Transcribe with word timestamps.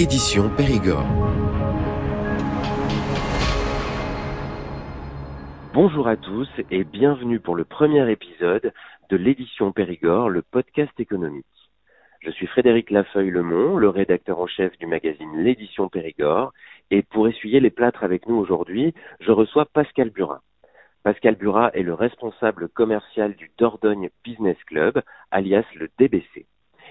édition 0.00 0.48
Périgord. 0.56 1.04
Bonjour 5.74 6.08
à 6.08 6.16
tous 6.16 6.48
et 6.70 6.84
bienvenue 6.84 7.38
pour 7.38 7.54
le 7.54 7.66
premier 7.66 8.10
épisode 8.10 8.72
de 9.10 9.16
l'édition 9.18 9.72
Périgord, 9.72 10.30
le 10.30 10.40
podcast 10.40 10.98
économique. 10.98 11.44
Je 12.20 12.30
suis 12.30 12.46
Frédéric 12.46 12.90
Lafeuille-Lemont, 12.90 13.76
le 13.76 13.90
rédacteur 13.90 14.40
en 14.40 14.46
chef 14.46 14.76
du 14.78 14.86
magazine 14.86 15.36
L'édition 15.36 15.90
Périgord, 15.90 16.54
et 16.90 17.02
pour 17.02 17.28
essuyer 17.28 17.60
les 17.60 17.70
plâtres 17.70 18.02
avec 18.02 18.26
nous 18.26 18.36
aujourd'hui, 18.36 18.94
je 19.20 19.32
reçois 19.32 19.66
Pascal 19.66 20.08
Burin. 20.08 20.40
Pascal 21.02 21.34
Burat 21.34 21.72
est 21.74 21.82
le 21.82 21.92
responsable 21.92 22.70
commercial 22.70 23.34
du 23.34 23.50
Dordogne 23.58 24.08
Business 24.24 24.56
Club, 24.64 25.02
alias 25.30 25.66
le 25.74 25.90
DBC. 25.98 26.46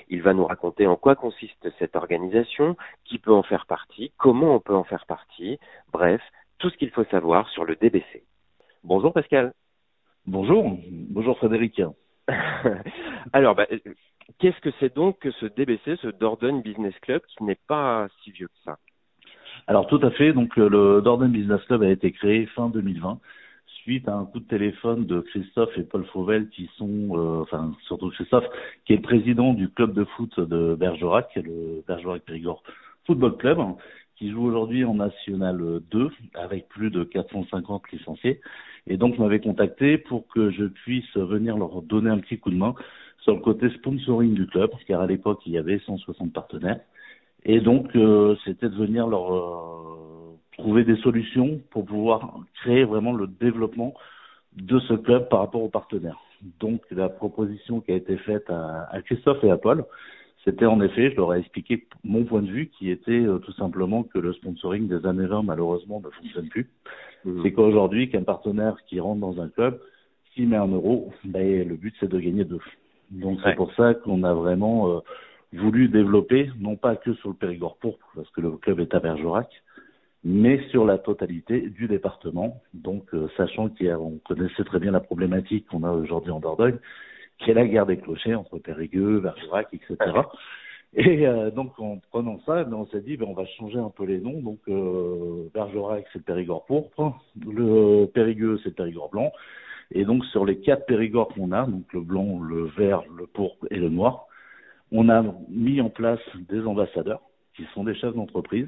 Il 0.10 0.24
va 0.24 0.34
nous 0.34 0.46
raconter 0.46 0.88
en 0.88 0.96
quoi 0.96 1.16
consiste 1.16 1.70
cette 1.78 1.96
organisation, 1.96 2.76
qui 3.06 3.20
peut 3.20 3.34
en 3.34 3.44
faire 3.44 3.68
partie, 3.68 4.12
comment 4.18 4.56
on 4.56 4.60
peut 4.60 4.76
en 4.76 4.84
faire 4.84 5.06
partie, 5.06 5.60
bref, 5.94 6.22
tout 6.58 6.70
ce 6.70 6.78
qu'il 6.78 6.90
faut 6.90 7.04
savoir 7.06 7.48
sur 7.50 7.64
le 7.64 7.76
DBC. 7.76 8.24
Bonjour 8.84 9.14
Pascal. 9.14 9.54
Bonjour, 10.26 10.78
bonjour 11.10 11.38
Frédéric. 11.38 11.82
Alors, 13.34 13.56
bah, 13.56 13.68
qu'est-ce 14.40 14.60
que 14.62 14.72
c'est 14.80 14.96
donc 14.96 15.20
que 15.20 15.32
ce 15.32 15.46
DBC, 15.46 15.98
ce 15.98 16.08
Dordogne 16.08 16.62
Business 16.62 16.98
Club, 17.02 17.22
qui 17.28 17.44
n'est 17.44 17.60
pas 17.68 18.08
si 18.24 18.32
vieux 18.32 18.48
que 18.48 18.60
ça? 18.66 18.78
Alors 19.68 19.88
tout 19.88 20.00
à 20.02 20.10
fait, 20.12 20.34
donc 20.34 20.56
le 20.56 21.02
Dordogne 21.02 21.32
Business 21.32 21.62
Club 21.66 21.84
a 21.84 21.90
été 21.90 22.12
créé 22.12 22.48
fin 22.48 22.70
2020 22.70 23.20
suite 23.84 24.08
à 24.08 24.16
un 24.16 24.26
coup 24.26 24.40
de 24.40 24.48
téléphone 24.48 25.06
de 25.06 25.22
Christophe 25.22 25.78
et 25.78 25.84
Paul 25.84 26.06
Fauvel 26.06 26.50
qui 26.50 26.70
sont, 26.78 27.10
euh, 27.12 27.42
enfin 27.42 27.74
surtout 27.88 28.10
Christophe, 28.10 28.46
qui 28.86 28.94
est 28.94 29.00
président 29.00 29.54
du 29.54 29.70
club 29.70 29.94
de 29.94 30.04
foot 30.04 30.40
de 30.40 30.76
Bergerac, 30.76 31.36
le 31.36 31.84
Bergerac 31.88 32.24
Périgord 32.24 32.64
Football 33.06 33.38
Club, 33.38 33.60
qui 34.18 34.32
joue 34.32 34.46
aujourd'hui 34.46 34.84
en 34.84 34.96
National 34.96 35.80
2 35.92 36.10
avec 36.34 36.68
plus 36.68 36.92
de 36.92 37.04
450 37.04 37.92
licenciés. 37.92 38.42
Et 38.88 38.98
donc, 38.98 39.16
je 39.16 39.22
m'avais 39.22 39.40
contacté 39.40 39.98
pour 39.98 40.28
que 40.28 40.52
je 40.52 40.66
puisse 40.66 41.16
venir 41.16 41.58
leur 41.58 41.82
donner 41.82 42.10
un 42.10 42.20
petit 42.20 42.38
coup 42.38 42.52
de 42.52 42.58
main 42.58 42.76
sur 43.22 43.34
le 43.34 43.40
côté 43.40 43.70
sponsoring 43.70 44.34
du 44.34 44.48
club, 44.48 44.72
car 44.88 45.02
à 45.02 45.08
l'époque, 45.08 45.42
il 45.46 45.54
y 45.54 45.58
avait 45.58 45.80
160 45.80 46.34
partenaires. 46.34 46.80
Et 47.46 47.62
donc, 47.62 47.96
euh, 47.96 48.36
c'était 48.44 48.70
de 48.70 48.76
venir 48.76 49.08
leur 49.08 49.34
euh, 49.34 50.19
trouver 50.60 50.84
des 50.84 50.98
solutions 50.98 51.60
pour 51.72 51.86
pouvoir 51.86 52.40
créer 52.62 52.84
vraiment 52.84 53.14
le 53.14 53.28
développement 53.28 53.94
de 54.56 54.80
ce 54.80 54.94
club 54.94 55.30
par 55.30 55.40
rapport 55.40 55.64
aux 55.64 55.70
partenaires. 55.70 56.20
Donc, 56.60 56.82
la 56.92 57.10
proposition 57.10 57.82
qui 57.82 57.92
a 57.92 57.96
été 57.96 58.18
faite 58.18 58.50
à, 58.50 58.88
à 58.92 59.02
Christophe 59.02 59.44
et 59.44 59.52
à 59.52 59.58
Paul, 59.58 59.86
c'était 60.46 60.66
en 60.66 60.82
effet, 60.82 61.12
je 61.12 61.16
leur 61.18 61.34
ai 61.34 61.40
expliqué 61.40 61.86
mon 62.04 62.24
point 62.24 62.42
de 62.42 62.50
vue, 62.50 62.68
qui 62.78 62.90
était 62.90 63.12
euh, 63.12 63.40
tout 63.40 63.52
simplement 63.54 64.04
que 64.04 64.20
le 64.20 64.34
sponsoring 64.34 64.88
des 64.88 65.06
années 65.06 65.26
20, 65.26 65.44
malheureusement, 65.44 66.02
ne 66.04 66.10
fonctionne 66.10 66.48
plus. 66.48 66.70
Mmh. 67.26 67.44
C'est 67.44 67.52
qu'aujourd'hui, 67.52 68.10
qu'un 68.10 68.24
partenaire 68.24 68.78
qui 68.88 69.00
rentre 69.00 69.20
dans 69.20 69.42
un 69.42 69.50
club, 69.50 69.80
s'il 70.34 70.48
met 70.48 70.56
un 70.56 70.68
euro, 70.68 71.12
ben, 71.26 71.68
le 71.68 71.76
but, 71.76 71.94
c'est 72.00 72.10
de 72.10 72.20
gagner 72.20 72.46
deux. 72.46 72.62
Donc, 73.12 73.40
c'est 73.44 73.56
pour 73.56 73.74
ça 73.74 73.94
qu'on 73.96 74.24
a 74.24 74.34
vraiment 74.34 74.90
euh, 74.90 75.00
voulu 75.54 75.90
développer, 75.90 76.50
non 76.60 76.78
pas 76.78 76.96
que 76.96 77.14
sur 77.16 77.30
le 77.30 77.36
Périgord 77.36 77.76
pourpre, 77.78 78.08
parce 78.16 78.30
que 78.30 78.42
le 78.42 78.52
club 78.52 78.80
est 78.80 78.94
à 78.94 79.00
Bergerac, 79.00 79.50
mais 80.24 80.62
sur 80.70 80.86
la 80.86 80.98
totalité 80.98 81.62
du 81.62 81.88
département. 81.88 82.62
Donc, 82.74 83.14
euh, 83.14 83.30
sachant 83.38 83.70
qu'on 83.70 84.20
connaissait 84.26 84.64
très 84.64 84.80
bien 84.80 84.92
la 84.92 85.00
problématique 85.00 85.68
qu'on 85.68 85.84
a 85.84 85.92
aujourd'hui 85.92 86.32
en 86.32 86.40
Dordogne, 86.40 86.78
qui 87.40 87.52
est 87.52 87.54
la 87.54 87.66
guerre 87.66 87.86
des 87.86 87.98
clochers 87.98 88.36
entre 88.36 88.58
Périgueux, 88.58 89.22
Bergerac, 89.22 89.68
etc. 89.74 89.96
Et 90.96 91.28
euh, 91.28 91.52
donc 91.52 91.80
en 91.80 92.00
prenant 92.12 92.40
ça, 92.46 92.64
ben, 92.64 92.74
on 92.74 92.88
s'est 92.88 93.02
dit 93.02 93.16
ben, 93.16 93.28
on 93.30 93.34
va 93.34 93.46
changer 93.46 93.78
un 93.78 93.92
peu 93.92 94.06
les 94.06 94.20
noms. 94.20 94.42
Donc 94.42 94.60
euh, 94.68 95.48
Bergerac 95.54 96.06
c'est 96.12 96.20
le 96.20 96.24
Périgord 96.24 96.66
pourpre, 96.66 97.14
le 97.46 98.08
Périgueux 98.08 98.60
c'est 98.64 98.70
le 98.70 98.76
Périgord 98.76 99.10
blanc. 99.10 99.32
Et 99.92 100.04
donc 100.04 100.26
sur 100.26 100.46
les 100.46 100.60
quatre 100.60 100.86
Périgords 100.86 101.30
qu'on 101.30 101.52
a, 101.52 101.66
donc 101.66 101.94
le 101.94 102.02
blanc, 102.02 102.40
le 102.40 102.66
vert, 102.66 103.04
le 103.16 103.28
pourpre 103.28 103.68
et 103.70 103.78
le 103.78 103.90
noir, 103.90 104.26
on 104.92 105.10
a 105.10 105.24
mis 105.50 105.80
en 105.80 105.90
place 105.90 106.20
des 106.50 106.62
ambassadeurs 106.62 107.22
qui 107.56 107.66
sont 107.74 107.84
des 107.84 107.96
chefs 107.96 108.16
d'entreprise 108.16 108.68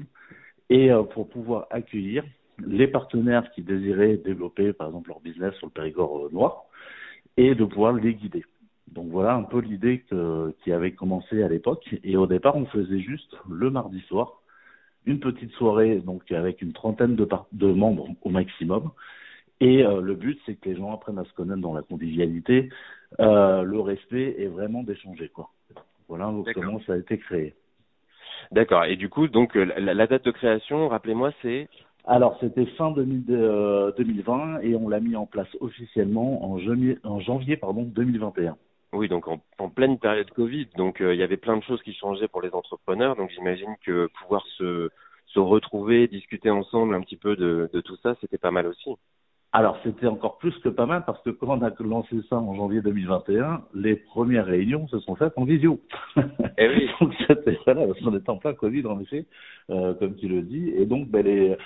et 0.70 0.90
euh, 0.90 1.02
pour 1.02 1.28
pouvoir 1.28 1.66
accueillir 1.70 2.24
les 2.64 2.86
partenaires 2.86 3.50
qui 3.52 3.62
désiraient 3.62 4.16
développer 4.16 4.72
par 4.72 4.88
exemple 4.88 5.08
leur 5.08 5.20
business 5.20 5.54
sur 5.54 5.66
le 5.66 5.72
Périgord 5.72 6.30
noir 6.32 6.64
et 7.36 7.54
de 7.54 7.64
pouvoir 7.64 7.92
les 7.94 8.14
guider. 8.14 8.44
Donc 8.88 9.08
voilà 9.08 9.34
un 9.34 9.42
peu 9.42 9.60
l'idée 9.60 10.04
qui 10.62 10.70
avait 10.70 10.92
commencé 10.92 11.42
à 11.42 11.48
l'époque. 11.48 11.96
Et 12.04 12.16
au 12.18 12.26
départ, 12.26 12.56
on 12.56 12.66
faisait 12.66 13.00
juste 13.00 13.34
le 13.48 13.70
mardi 13.70 14.00
soir 14.02 14.42
une 15.06 15.20
petite 15.20 15.52
soirée 15.52 15.96
donc 15.96 16.30
avec 16.30 16.62
une 16.62 16.72
trentaine 16.72 17.16
de, 17.16 17.28
de 17.52 17.66
membres 17.66 18.08
au 18.22 18.30
maximum. 18.30 18.90
Et 19.60 19.84
euh, 19.84 20.00
le 20.00 20.14
but, 20.14 20.40
c'est 20.44 20.56
que 20.56 20.68
les 20.68 20.76
gens 20.76 20.92
apprennent 20.92 21.18
à 21.18 21.24
se 21.24 21.32
connaître 21.34 21.60
dans 21.60 21.74
la 21.74 21.82
convivialité, 21.82 22.68
euh, 23.20 23.62
le 23.62 23.80
respect 23.80 24.34
et 24.38 24.48
vraiment 24.48 24.82
d'échanger 24.82 25.28
quoi. 25.28 25.50
Voilà 26.08 26.32
comment 26.54 26.80
ça 26.86 26.94
a 26.94 26.96
été 26.96 27.18
créé. 27.18 27.54
D'accord. 28.50 28.84
Et 28.84 28.96
du 28.96 29.08
coup, 29.08 29.28
donc 29.28 29.54
la, 29.54 29.94
la 29.94 30.06
date 30.06 30.24
de 30.24 30.30
création, 30.30 30.88
rappelez-moi, 30.88 31.32
c'est 31.42 31.68
alors, 32.04 32.36
c'était 32.40 32.66
fin 32.66 32.90
2000, 32.90 33.24
euh, 33.30 33.92
2020 33.96 34.60
et 34.62 34.74
on 34.74 34.88
l'a 34.88 34.98
mis 34.98 35.14
en 35.14 35.26
place 35.26 35.48
officiellement 35.60 36.44
en 36.44 36.58
janvier, 36.58 36.98
en 37.04 37.20
janvier 37.20 37.56
pardon, 37.56 37.82
2021. 37.82 38.56
Oui, 38.92 39.08
donc 39.08 39.28
en, 39.28 39.40
en 39.58 39.70
pleine 39.70 39.98
période 39.98 40.30
Covid, 40.32 40.66
donc 40.76 41.00
euh, 41.00 41.14
il 41.14 41.20
y 41.20 41.22
avait 41.22 41.36
plein 41.36 41.56
de 41.56 41.62
choses 41.62 41.80
qui 41.82 41.94
changeaient 41.94 42.28
pour 42.28 42.42
les 42.42 42.50
entrepreneurs. 42.50 43.16
Donc 43.16 43.30
j'imagine 43.30 43.74
que 43.86 44.08
pouvoir 44.20 44.44
se, 44.58 44.90
se 45.26 45.38
retrouver, 45.38 46.08
discuter 46.08 46.50
ensemble 46.50 46.94
un 46.94 47.00
petit 47.02 47.16
peu 47.16 47.36
de, 47.36 47.70
de 47.72 47.80
tout 47.80 47.96
ça, 48.02 48.16
c'était 48.20 48.36
pas 48.36 48.50
mal 48.50 48.66
aussi. 48.66 48.90
Alors 49.54 49.78
c'était 49.84 50.06
encore 50.06 50.38
plus 50.38 50.56
que 50.60 50.70
pas 50.70 50.86
mal 50.86 51.04
parce 51.04 51.20
que 51.22 51.28
quand 51.28 51.58
on 51.58 51.62
a 51.62 51.70
lancé 51.80 52.16
ça 52.30 52.36
en 52.36 52.54
janvier 52.54 52.80
2021, 52.80 53.62
les 53.74 53.96
premières 53.96 54.46
réunions 54.46 54.88
se 54.88 54.98
sont 55.00 55.14
faites 55.14 55.34
en 55.36 55.44
visio. 55.44 55.78
Et 56.16 56.20
eh 56.58 56.68
oui. 56.68 56.88
donc 57.00 57.12
c'était 57.26 57.58
voilà, 57.66 57.82
on 58.02 58.16
était 58.16 58.30
en 58.30 58.38
plein 58.38 58.54
Covid 58.54 58.86
en 58.86 58.98
effet, 59.00 59.26
euh, 59.68 59.92
comme 59.94 60.14
tu 60.16 60.26
le 60.26 60.40
dis, 60.40 60.70
et 60.70 60.86
donc 60.86 61.08
ben, 61.08 61.24
les 61.24 61.56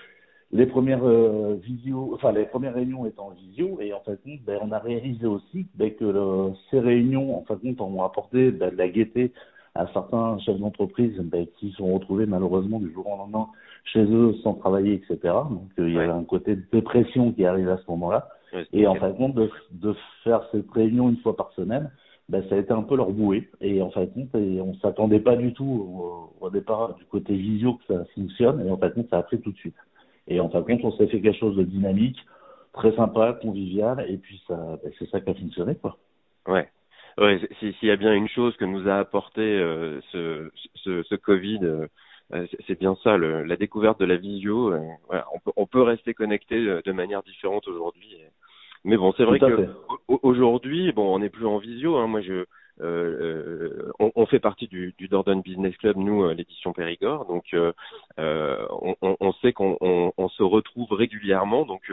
les 0.52 0.66
premières 0.66 1.04
euh, 1.04 1.56
visio, 1.62 2.12
enfin 2.14 2.32
les 2.32 2.44
premières 2.46 2.74
réunions 2.74 3.06
étant 3.06 3.28
en 3.28 3.30
visio, 3.30 3.78
et 3.80 3.92
en 3.92 4.00
fait, 4.00 4.18
ben, 4.44 4.58
on 4.62 4.72
a 4.72 4.78
réalisé 4.78 5.26
aussi 5.26 5.66
ben, 5.74 5.92
que 5.92 6.04
le, 6.04 6.54
ces 6.70 6.80
réunions, 6.80 7.36
en 7.38 7.44
fait, 7.44 7.80
ont 7.80 8.02
apporté 8.04 8.50
ben, 8.50 8.70
de 8.70 8.76
la 8.76 8.88
gaieté 8.88 9.32
à 9.74 9.86
certains 9.92 10.38
chefs 10.40 10.58
d'entreprise 10.58 11.16
ben, 11.18 11.46
qui 11.58 11.72
sont 11.72 11.92
retrouvés 11.94 12.26
malheureusement 12.26 12.80
du 12.80 12.92
jour 12.92 13.06
au 13.06 13.16
lendemain 13.16 13.48
chez 13.86 14.04
eux 14.04 14.34
sans 14.42 14.54
travailler, 14.54 14.94
etc. 14.94 15.18
Donc 15.22 15.70
euh, 15.78 15.88
il 15.88 15.94
y 15.94 15.98
avait 15.98 16.08
un 16.08 16.24
côté 16.24 16.56
de 16.56 16.62
dépression 16.72 17.32
qui 17.32 17.44
arrive 17.44 17.68
à 17.68 17.78
ce 17.78 17.84
moment-là. 17.88 18.28
et 18.72 18.86
en 18.86 18.94
fait, 18.94 19.16
compte, 19.16 19.34
de, 19.34 19.50
de 19.72 19.94
faire 20.24 20.42
cette 20.52 20.70
réunion 20.70 21.08
une 21.08 21.18
fois 21.18 21.36
par 21.36 21.52
semaine, 21.52 21.90
ben, 22.28 22.44
ça 22.48 22.56
a 22.56 22.58
été 22.58 22.72
un 22.72 22.82
peu 22.82 22.96
leur 22.96 23.10
bouée. 23.10 23.48
Et 23.60 23.80
en 23.80 23.90
fait, 23.90 24.12
compte, 24.12 24.34
et 24.34 24.60
on 24.60 24.74
s'attendait 24.76 25.20
pas 25.20 25.36
du 25.36 25.52
tout 25.52 25.64
au, 25.64 26.44
au, 26.44 26.50
départ 26.50 26.94
du 26.94 27.04
côté 27.04 27.34
visio 27.34 27.74
que 27.74 27.94
ça 27.94 28.04
fonctionne, 28.14 28.66
et 28.66 28.70
en 28.70 28.76
fait, 28.76 28.92
compte, 28.94 29.08
ça 29.10 29.18
a 29.18 29.22
pris 29.22 29.40
tout 29.40 29.52
de 29.52 29.56
suite. 29.56 29.76
Et 30.28 30.40
en 30.40 30.48
fin 30.48 30.60
de 30.60 30.66
compte, 30.66 30.84
on 30.84 30.92
s'est 30.92 31.06
fait 31.06 31.20
quelque 31.20 31.38
chose 31.38 31.56
de 31.56 31.62
dynamique, 31.62 32.18
très 32.72 32.94
sympa, 32.96 33.38
convivial, 33.40 34.04
et 34.08 34.16
puis 34.16 34.42
ça, 34.48 34.56
ben, 34.82 34.92
c'est 34.98 35.08
ça 35.10 35.20
qui 35.20 35.30
a 35.30 35.34
fonctionné, 35.34 35.76
quoi. 35.76 35.96
Ouais. 36.48 36.68
Ouais, 37.18 37.40
s'il 37.60 37.88
y 37.88 37.90
a 37.90 37.96
bien 37.96 38.12
une 38.12 38.28
chose 38.28 38.54
que 38.56 38.66
nous 38.66 38.88
a 38.88 38.98
apporté 38.98 39.40
euh, 39.40 40.00
ce, 40.12 40.50
ce, 40.74 41.02
ce 41.04 41.14
Covid, 41.14 41.60
euh, 41.62 41.86
c'est 42.66 42.78
bien 42.78 42.96
ça, 43.02 43.16
le, 43.16 43.42
la 43.44 43.56
découverte 43.56 44.00
de 44.00 44.04
la 44.04 44.16
visio. 44.16 44.72
Euh, 44.72 44.80
ouais, 45.10 45.20
on, 45.32 45.38
peut, 45.38 45.52
on 45.56 45.66
peut 45.66 45.82
rester 45.82 46.14
connecté 46.14 46.56
euh, 46.56 46.82
de 46.84 46.92
manière 46.92 47.22
différente 47.22 47.68
aujourd'hui. 47.68 48.16
Mais 48.84 48.96
bon, 48.96 49.12
c'est 49.16 49.24
vrai 49.24 49.38
que 49.38 49.68
aujourd'hui, 50.22 50.92
bon, 50.92 51.14
on 51.14 51.18
n'est 51.18 51.30
plus 51.30 51.46
en 51.46 51.58
visio. 51.58 51.96
Hein. 51.96 52.06
Moi, 52.06 52.20
je 52.20 52.44
euh, 52.80 53.90
on, 53.98 54.12
on, 54.14 54.26
fait 54.26 54.38
partie 54.38 54.66
du, 54.66 54.94
du 54.98 55.08
Dordogne 55.08 55.40
Business 55.40 55.76
Club, 55.78 55.96
nous, 55.96 56.24
euh, 56.24 56.34
l'édition 56.34 56.72
Périgord. 56.72 57.24
Donc, 57.26 57.44
euh, 57.54 57.72
on, 58.18 58.96
on, 59.00 59.32
sait 59.34 59.52
qu'on 59.52 59.78
on, 59.80 60.28
se 60.28 60.42
retrouve 60.42 60.92
régulièrement. 60.92 61.64
Donc, 61.64 61.90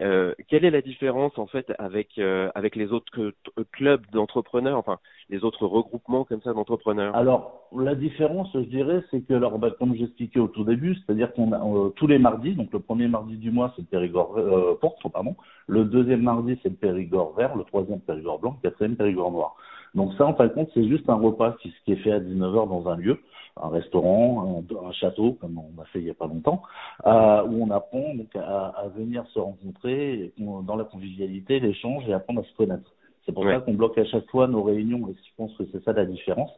euh, 0.00 0.34
quelle 0.48 0.64
est 0.64 0.70
la 0.70 0.80
différence 0.80 1.36
en 1.38 1.46
fait 1.46 1.72
avec 1.78 2.18
avec 2.54 2.76
les 2.76 2.92
autres 2.92 3.32
clubs 3.72 4.04
d'entrepreneurs, 4.12 4.78
enfin 4.78 4.98
les 5.28 5.44
autres 5.44 5.66
regroupements 5.66 6.24
comme 6.24 6.42
ça 6.42 6.52
d'entrepreneurs? 6.52 7.14
Alors 7.14 7.68
la 7.76 7.94
différence, 7.94 8.48
je 8.54 8.60
dirais, 8.60 9.02
c'est 9.10 9.22
que 9.22 9.34
alors 9.34 9.58
bah, 9.58 9.70
comme 9.78 9.94
j'expliquais 9.94 10.40
au 10.40 10.48
tout 10.48 10.64
début, 10.64 10.94
c'est-à-dire 10.94 11.32
qu'on 11.32 11.52
a 11.52 11.90
tous 11.96 12.06
les 12.06 12.18
mardis, 12.18 12.54
donc 12.54 12.72
le 12.72 12.80
premier 12.80 13.08
mardi 13.08 13.36
du 13.36 13.50
mois 13.50 13.72
c'est 13.76 13.82
le 13.82 13.88
Périgord 13.88 14.36
euh, 14.36 14.78
porte, 14.80 15.00
pardon, 15.12 15.36
le 15.66 15.84
deuxième 15.84 16.22
mardi 16.22 16.58
c'est 16.62 16.70
le 16.70 16.76
Périgord 16.76 17.34
vert, 17.34 17.56
le 17.56 17.64
troisième 17.64 18.00
Périgord 18.00 18.38
blanc, 18.38 18.56
le 18.62 18.68
quatrième 18.68 18.96
Périgord 18.96 19.30
noir. 19.30 19.56
Donc 19.94 20.12
ça, 20.14 20.26
en 20.26 20.34
fin 20.34 20.46
de 20.46 20.52
compte, 20.52 20.70
c'est 20.72 20.88
juste 20.88 21.08
un 21.08 21.14
repas 21.14 21.52
qui, 21.60 21.72
qui 21.84 21.92
est 21.92 21.96
fait 21.96 22.12
à 22.12 22.20
19h 22.20 22.68
dans 22.68 22.88
un 22.88 22.96
lieu, 22.96 23.18
un 23.60 23.68
restaurant, 23.68 24.62
un, 24.70 24.88
un, 24.88 24.92
château, 24.92 25.32
comme 25.40 25.58
on 25.58 25.80
a 25.80 25.84
fait 25.86 25.98
il 25.98 26.04
n'y 26.04 26.10
a 26.10 26.14
pas 26.14 26.26
longtemps, 26.26 26.62
euh, 27.06 27.44
où 27.44 27.62
on 27.62 27.70
apprend 27.70 28.14
donc 28.14 28.34
à, 28.34 28.68
à, 28.68 28.88
venir 28.88 29.26
se 29.28 29.38
rencontrer 29.38 30.32
dans 30.38 30.76
la 30.76 30.84
convivialité, 30.84 31.60
l'échange 31.60 32.08
et 32.08 32.12
apprendre 32.12 32.40
à 32.40 32.44
se 32.44 32.54
connaître. 32.56 32.90
C'est 33.24 33.32
pour 33.32 33.44
ouais. 33.44 33.54
ça 33.54 33.60
qu'on 33.60 33.74
bloque 33.74 33.98
à 33.98 34.04
chaque 34.06 34.28
fois 34.30 34.48
nos 34.48 34.62
réunions 34.62 35.08
et 35.08 35.12
je 35.12 35.30
pense 35.36 35.54
que 35.56 35.64
c'est 35.70 35.84
ça 35.84 35.92
la 35.92 36.06
différence. 36.06 36.50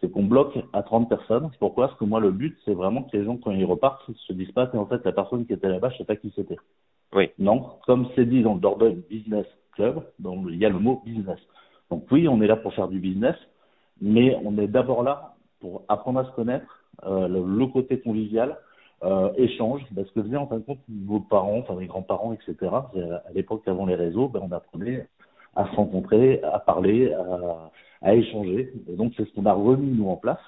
c'est 0.00 0.10
qu'on 0.10 0.24
bloque 0.24 0.56
à 0.72 0.82
30 0.82 1.08
personnes. 1.08 1.50
Pourquoi? 1.58 1.88
Parce 1.88 1.98
que 1.98 2.04
moi, 2.04 2.20
le 2.20 2.30
but, 2.30 2.56
c'est 2.64 2.74
vraiment 2.74 3.02
que 3.02 3.16
les 3.16 3.24
gens, 3.24 3.36
quand 3.36 3.50
ils 3.50 3.64
repartent, 3.64 4.02
se 4.14 4.32
disent 4.32 4.52
pas 4.52 4.70
en 4.74 4.86
fait, 4.86 5.04
la 5.04 5.12
personne 5.12 5.46
qui 5.46 5.52
était 5.54 5.68
là-bas, 5.68 5.90
je 5.90 5.98
sais 5.98 6.04
pas 6.04 6.16
qui 6.16 6.32
c'était. 6.36 6.58
Oui. 7.14 7.30
Non, 7.38 7.70
comme 7.86 8.08
c'est 8.14 8.26
dit 8.26 8.42
dans 8.42 8.54
le 8.54 8.60
Dordogne 8.60 9.02
Business 9.08 9.46
Club, 9.72 10.02
il 10.20 10.56
y 10.56 10.64
a 10.64 10.68
le 10.68 10.78
mot 10.78 11.02
business. 11.04 11.38
Donc 11.90 12.06
oui, 12.10 12.28
on 12.28 12.40
est 12.42 12.46
là 12.46 12.56
pour 12.56 12.74
faire 12.74 12.88
du 12.88 12.98
business, 12.98 13.36
mais 14.00 14.36
on 14.44 14.58
est 14.58 14.66
d'abord 14.66 15.02
là 15.02 15.33
pour 15.64 15.82
apprendre 15.88 16.20
à 16.20 16.26
se 16.26 16.32
connaître, 16.32 16.84
euh, 17.06 17.26
le, 17.26 17.66
côté 17.68 17.98
convivial, 17.98 18.58
euh, 19.02 19.30
échange, 19.38 19.80
parce 19.96 20.10
que 20.10 20.36
en 20.36 20.46
fin 20.46 20.58
de 20.58 20.62
compte, 20.62 20.80
vos 21.06 21.20
parents, 21.20 21.60
enfin 21.60 21.80
les 21.80 21.86
grands-parents, 21.86 22.34
etc., 22.34 22.70
à 22.70 23.32
l'époque 23.32 23.62
avant 23.66 23.86
les 23.86 23.94
réseaux, 23.94 24.28
ben, 24.28 24.42
on 24.42 24.52
apprenait 24.52 25.08
à 25.56 25.64
se 25.70 25.74
rencontrer, 25.74 26.42
à 26.42 26.58
parler, 26.58 27.14
à, 27.14 27.70
à 28.02 28.14
échanger. 28.14 28.74
Et 28.90 28.94
donc 28.94 29.14
c'est 29.16 29.24
ce 29.24 29.34
qu'on 29.34 29.46
a 29.46 29.54
remis 29.54 29.90
nous 29.90 30.10
en 30.10 30.16
place. 30.16 30.44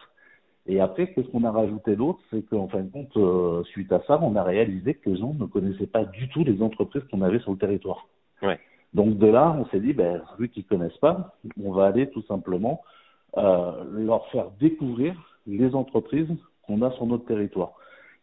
Et 0.66 0.80
après, 0.80 1.06
qu'est-ce 1.12 1.28
qu'on 1.28 1.44
a 1.44 1.50
rajouté 1.50 1.96
d'autre? 1.96 2.20
C'est 2.30 2.42
qu'en 2.42 2.68
fin 2.68 2.82
de 2.82 2.90
compte, 2.90 3.16
euh, 3.16 3.64
suite 3.64 3.92
à 3.92 4.02
ça, 4.06 4.18
on 4.20 4.36
a 4.36 4.42
réalisé 4.42 4.92
que 4.92 5.08
les 5.08 5.16
gens 5.16 5.32
ne 5.32 5.46
connaissaient 5.46 5.86
pas 5.86 6.04
du 6.04 6.28
tout 6.28 6.44
les 6.44 6.60
entreprises 6.60 7.04
qu'on 7.10 7.22
avait 7.22 7.38
sur 7.38 7.52
le 7.52 7.58
territoire. 7.58 8.06
Ouais. 8.42 8.60
Donc 8.92 9.16
de 9.16 9.28
là, 9.28 9.56
on 9.58 9.64
s'est 9.70 9.80
dit, 9.80 9.94
ben, 9.94 10.20
vu 10.38 10.50
qu'ils 10.50 10.66
connaissent 10.66 10.98
pas, 10.98 11.32
on 11.64 11.72
va 11.72 11.86
aller 11.86 12.10
tout 12.10 12.22
simplement 12.24 12.82
euh, 13.36 13.84
leur 13.92 14.26
faire 14.28 14.46
découvrir 14.60 15.14
les 15.46 15.74
entreprises 15.74 16.28
qu'on 16.66 16.82
a 16.82 16.90
sur 16.92 17.06
notre 17.06 17.26
territoire. 17.26 17.72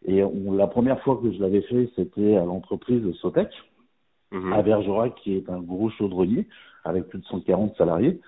Et 0.04 0.22
on, 0.22 0.52
la 0.52 0.66
première 0.66 1.00
fois 1.00 1.18
que 1.22 1.32
je 1.32 1.40
l'avais 1.40 1.62
fait, 1.62 1.90
c'était 1.96 2.36
à 2.36 2.44
l'entreprise 2.44 3.02
Sotec, 3.20 3.48
mhm. 4.32 4.52
à 4.52 4.62
Bergerac, 4.62 5.14
qui 5.16 5.36
est 5.36 5.48
un 5.48 5.60
gros 5.60 5.90
chaudronnier 5.90 6.46
avec 6.84 7.08
plus 7.08 7.20
de 7.20 7.24
140 7.24 7.76
salariés. 7.76 8.20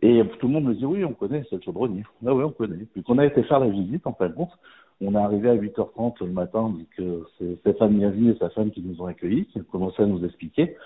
Et 0.00 0.22
tout 0.38 0.46
le 0.46 0.52
monde 0.52 0.64
me 0.64 0.74
dit 0.74 0.86
oui, 0.86 1.04
on 1.04 1.12
connaît 1.12 1.44
ce 1.50 1.60
chaudronnier. 1.60 2.04
Ah 2.24 2.34
oui, 2.34 2.44
on 2.44 2.50
connaît. 2.50 2.86
Puis 2.92 3.02
qu'on 3.02 3.18
a 3.18 3.26
été 3.26 3.42
faire 3.42 3.60
la 3.60 3.68
visite, 3.68 4.06
en 4.06 4.12
fin 4.12 4.28
de 4.28 4.34
compte, 4.34 4.52
on 5.00 5.14
est 5.14 5.18
arrivé 5.18 5.50
à 5.50 5.56
8h30 5.56 6.24
le 6.24 6.32
matin, 6.32 6.74
que 6.96 7.24
c'est 7.38 7.58
Stéphane 7.60 7.96
Miazi 7.96 8.30
et 8.30 8.36
sa 8.38 8.50
femme 8.50 8.70
qui 8.70 8.80
nous 8.80 9.00
ont 9.02 9.06
accueillis, 9.06 9.46
qui 9.46 9.58
ont 9.58 9.64
commencé 9.64 10.02
à 10.02 10.06
nous 10.06 10.24
expliquer. 10.24 10.76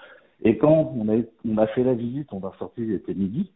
Et 0.45 0.59
quand 0.59 0.93
on 0.97 1.09
a, 1.09 1.23
on 1.49 1.59
a 1.59 1.67
fait 1.69 1.85
la 1.85 1.95
visite, 1.95 2.33
on 2.33 2.41
a 2.47 2.53
sorti, 2.59 2.83
il 2.83 2.93
était 2.93 3.15
midi, 3.15 3.51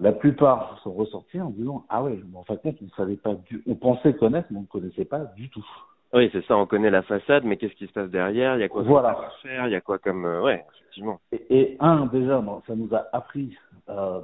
la 0.00 0.12
plupart 0.12 0.80
sont 0.82 0.92
ressortis 0.92 1.40
en 1.40 1.50
disant 1.50 1.84
ah 1.88 2.02
ouais, 2.02 2.18
en 2.34 2.42
fin 2.42 2.54
de 2.54 2.60
compte, 2.60 2.76
on 2.82 2.88
savait 2.96 3.16
pas 3.16 3.34
du, 3.34 3.62
on 3.68 3.74
pensait 3.74 4.14
connaître, 4.14 4.48
mais 4.50 4.58
on 4.58 4.62
ne 4.62 4.66
connaissait 4.66 5.04
pas 5.04 5.20
du 5.36 5.48
tout. 5.50 5.66
Oui, 6.12 6.28
c'est 6.32 6.44
ça, 6.46 6.56
on 6.56 6.66
connaît 6.66 6.90
la 6.90 7.02
façade, 7.02 7.44
mais 7.44 7.56
qu'est-ce 7.56 7.74
qui 7.74 7.86
se 7.86 7.92
passe 7.92 8.10
derrière? 8.10 8.56
Il 8.56 8.60
y 8.60 8.64
a 8.64 8.68
quoi 8.68 8.82
voilà. 8.82 9.10
à 9.10 9.30
faire? 9.42 9.68
Il 9.68 9.72
y 9.72 9.76
a 9.76 9.80
quoi 9.80 9.98
comme... 9.98 10.24
Euh, 10.24 10.42
ouais, 10.42 10.64
effectivement. 10.74 11.20
Et, 11.30 11.46
et, 11.50 11.76
un, 11.78 12.06
déjà, 12.06 12.42
ça 12.66 12.74
nous 12.74 12.92
a 12.92 13.06
appris 13.12 13.56
euh, 13.88 14.20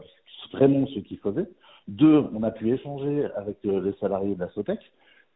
vraiment 0.52 0.86
ce 0.88 0.98
qu'ils 0.98 1.18
faisaient. 1.18 1.48
Deux, 1.86 2.24
on 2.34 2.42
a 2.42 2.50
pu 2.50 2.72
échanger 2.72 3.26
avec 3.36 3.58
euh, 3.66 3.80
les 3.80 3.92
salariés 4.00 4.34
de 4.34 4.40
la 4.40 4.48
Sotec 4.48 4.80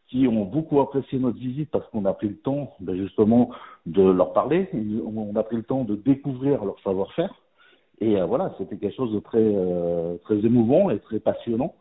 qui 0.08 0.26
ont 0.26 0.44
beaucoup 0.44 0.80
apprécié 0.80 1.20
notre 1.20 1.38
visite 1.38 1.70
parce 1.70 1.88
qu'on 1.90 2.04
a 2.04 2.12
pris 2.12 2.28
le 2.28 2.36
temps 2.38 2.74
ben, 2.80 2.96
justement 2.96 3.50
de 3.86 4.02
leur 4.02 4.32
parler, 4.32 4.68
on 5.06 5.36
a 5.36 5.42
pris 5.44 5.56
le 5.56 5.62
temps 5.62 5.84
de 5.84 5.94
découvrir 5.94 6.64
leur 6.64 6.80
savoir-faire. 6.80 7.32
Et 8.00 8.16
euh, 8.16 8.24
voilà, 8.24 8.54
c'était 8.58 8.76
quelque 8.76 8.96
chose 8.96 9.12
de 9.12 9.20
très, 9.20 9.38
euh, 9.38 10.16
très 10.24 10.36
émouvant 10.36 10.90
et 10.90 10.98
très 11.00 11.20
passionnant. 11.20 11.74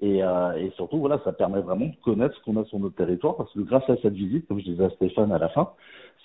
Et, 0.00 0.22
euh, 0.22 0.52
et, 0.56 0.70
surtout, 0.76 0.98
voilà, 0.98 1.20
ça 1.24 1.32
permet 1.32 1.60
vraiment 1.60 1.86
de 1.86 1.96
connaître 2.04 2.36
ce 2.36 2.42
qu'on 2.42 2.60
a 2.60 2.64
sur 2.64 2.78
notre 2.78 2.96
territoire 2.96 3.36
parce 3.36 3.52
que 3.52 3.60
grâce 3.60 3.88
à 3.88 3.96
cette 4.02 4.14
visite, 4.14 4.46
comme 4.48 4.58
je 4.58 4.64
disais 4.64 4.84
à 4.84 4.90
Stéphane 4.90 5.32
à 5.32 5.38
la 5.38 5.48
fin, 5.48 5.70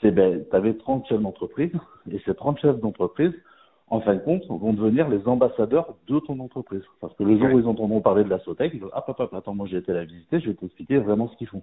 c'est 0.02 0.12
ben, 0.12 0.44
tu 0.50 0.56
avais 0.56 0.74
30 0.74 1.08
chefs 1.08 1.22
d'entreprise 1.22 1.72
et 2.12 2.20
ces 2.26 2.34
30 2.34 2.60
chefs 2.60 2.80
d'entreprise, 2.80 3.34
en 3.90 4.02
fin 4.02 4.16
de 4.16 4.20
compte, 4.20 4.46
vont 4.48 4.74
devenir 4.74 5.08
les 5.08 5.26
ambassadeurs 5.28 5.96
de 6.08 6.20
ton 6.20 6.40
entreprise. 6.40 6.84
Parce 7.00 7.14
que 7.16 7.24
le 7.24 7.38
jour 7.38 7.54
où 7.54 7.60
ils 7.60 7.68
entendront 7.68 8.02
parler 8.02 8.24
de 8.24 8.30
la 8.30 8.40
Sotec, 8.40 8.74
ils 8.74 8.82
vont 8.82 8.90
ah 8.94 9.02
papa, 9.02 9.30
attends, 9.32 9.56
moi 9.56 9.68
j'ai 9.70 9.78
été 9.78 9.94
la 9.94 10.04
visiter, 10.04 10.40
je 10.40 10.50
vais 10.50 10.56
t'expliquer 10.56 10.98
vraiment 10.98 11.30
ce 11.30 11.38
qu'ils 11.38 11.48
font. 11.48 11.62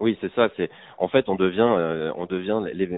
Oui, 0.00 0.18
c'est 0.20 0.32
ça. 0.34 0.48
C'est 0.56 0.70
en 0.98 1.08
fait, 1.08 1.28
on 1.28 1.36
devient, 1.36 1.60
euh, 1.78 2.12
on 2.16 2.26
devient 2.26 2.60
les, 2.72 2.88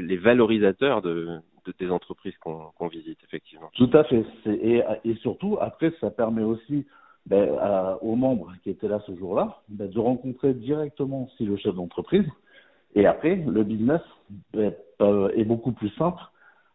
les 0.00 0.16
valorisateurs 0.16 1.02
de, 1.02 1.38
de 1.66 1.74
des 1.78 1.90
entreprises 1.90 2.36
qu'on 2.38 2.88
visite, 2.88 3.18
effectivement. 3.24 3.70
Tout 3.74 3.90
à 3.92 4.04
fait. 4.04 4.24
Et, 4.46 4.82
surtout, 5.16 5.58
après, 5.60 5.92
ça 6.00 6.10
permet 6.10 6.42
aussi 6.42 6.86
ben, 7.26 7.48
aux 8.02 8.16
membres 8.16 8.52
qui 8.62 8.70
étaient 8.70 8.88
là 8.88 9.00
ce 9.06 9.14
jour-là 9.16 9.62
ben, 9.68 9.88
de 9.88 9.98
rencontrer 9.98 10.54
directement 10.54 11.28
si 11.36 11.44
le 11.44 11.56
chef 11.56 11.74
d'entreprise. 11.74 12.26
Et 12.94 13.06
après, 13.06 13.36
le 13.36 13.64
business 13.64 14.00
ben, 14.52 14.72
euh, 15.00 15.30
est 15.34 15.44
beaucoup 15.44 15.72
plus 15.72 15.90
simple 15.90 16.22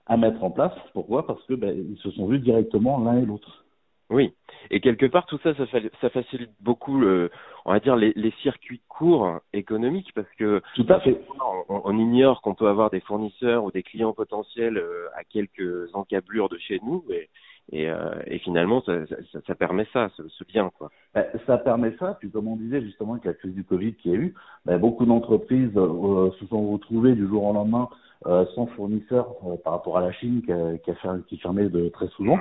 à 0.07 0.18
mettre 0.18 0.44
en 0.44 0.51
place. 0.51 0.74
Pourquoi? 0.94 1.25
Parce 1.25 1.44
que 1.46 1.54
ils 1.54 2.00
se 2.00 2.12
sont 2.12 2.28
vus 2.28 2.40
directement 2.40 3.00
l'un 3.00 3.19
et 3.19 3.25
l'autre. 3.25 3.63
Oui, 4.10 4.34
et 4.72 4.80
quelque 4.80 5.06
part 5.06 5.28
tout 5.28 5.40
ça, 5.44 5.54
ça, 5.56 5.66
ça 6.02 6.10
facilite 6.10 6.50
beaucoup, 6.62 7.00
le, 7.00 7.30
on 7.66 7.74
va 7.74 7.80
dire 7.80 7.96
les, 7.96 8.12
les, 8.16 8.32
circuits 8.42 8.82
courts 8.88 9.40
économiques 9.54 10.12
parce 10.16 10.32
que 10.38 10.64
tout 10.76 10.86
à 10.90 11.00
fait. 11.00 11.22
On, 11.70 11.82
on 11.86 11.98
ignore 12.00 12.42
qu'on 12.42 12.56
peut 12.56 12.68
avoir 12.68 12.90
des 12.90 13.02
fournisseurs 13.02 13.64
ou 13.64 13.72
des 13.72 13.84
clients 13.84 14.14
potentiels 14.14 14.78
euh, 14.78 15.08
à 15.16 15.24
quelques 15.24 15.94
encablures 15.94 16.50
de 16.50 16.58
chez 16.58 16.80
nous, 16.84 17.06
et, 17.12 17.30
et, 17.71 17.89
euh, 17.89 18.16
et 18.25 18.39
finalement 18.39 18.81
ça, 18.81 19.06
ça, 19.07 19.39
ça, 19.45 19.56
permet 19.56 19.86
ça, 19.94 20.10
ce, 20.18 20.27
ce 20.27 20.44
lien 20.54 20.69
quoi. 20.77 20.89
Ben, 21.13 21.25
ça 21.45 21.57
permet 21.57 21.95
ça, 22.00 22.18
puis 22.19 22.30
comme 22.30 22.48
on 22.48 22.56
disait 22.56 22.81
justement 22.81 23.13
avec 23.13 23.25
la 23.25 23.33
crise 23.33 23.54
du 23.54 23.63
Covid 23.63 23.94
qui 23.95 24.12
a 24.12 24.16
eu, 24.16 24.33
ben, 24.66 24.77
beaucoup 24.77 25.06
d'entreprises 25.06 25.71
euh, 25.75 26.31
se 26.39 26.45
sont 26.48 26.71
retrouvées 26.71 27.13
du 27.13 27.27
jour 27.27 27.44
au 27.44 27.54
lendemain 27.54 27.89
euh, 28.25 28.45
sans 28.56 28.68
fournisseur 28.68 29.36
par 29.63 29.74
rapport 29.74 29.98
à 29.98 30.01
la 30.01 30.12
Chine 30.12 30.42
qui, 30.44 30.51
a, 30.51 30.77
qui, 30.77 30.92
a 30.92 31.18
qui 31.27 31.38
fermait 31.38 31.69
de 31.69 31.89
très 31.89 32.07
souvent. 32.10 32.39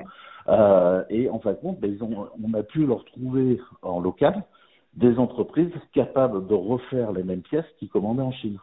Et 1.10 1.28
en 1.28 1.38
fin 1.40 1.52
de 1.52 1.58
compte, 1.58 1.78
ben, 1.78 1.92
ils 1.92 2.02
ont, 2.02 2.28
on 2.42 2.54
a 2.54 2.62
pu 2.62 2.86
leur 2.86 3.04
trouver 3.04 3.60
en 3.82 4.00
local 4.00 4.42
des 4.94 5.18
entreprises 5.18 5.70
capables 5.92 6.46
de 6.46 6.54
refaire 6.54 7.12
les 7.12 7.22
mêmes 7.22 7.42
pièces 7.42 7.66
qu'ils 7.78 7.88
commandaient 7.88 8.22
en 8.22 8.32
Chine. 8.32 8.58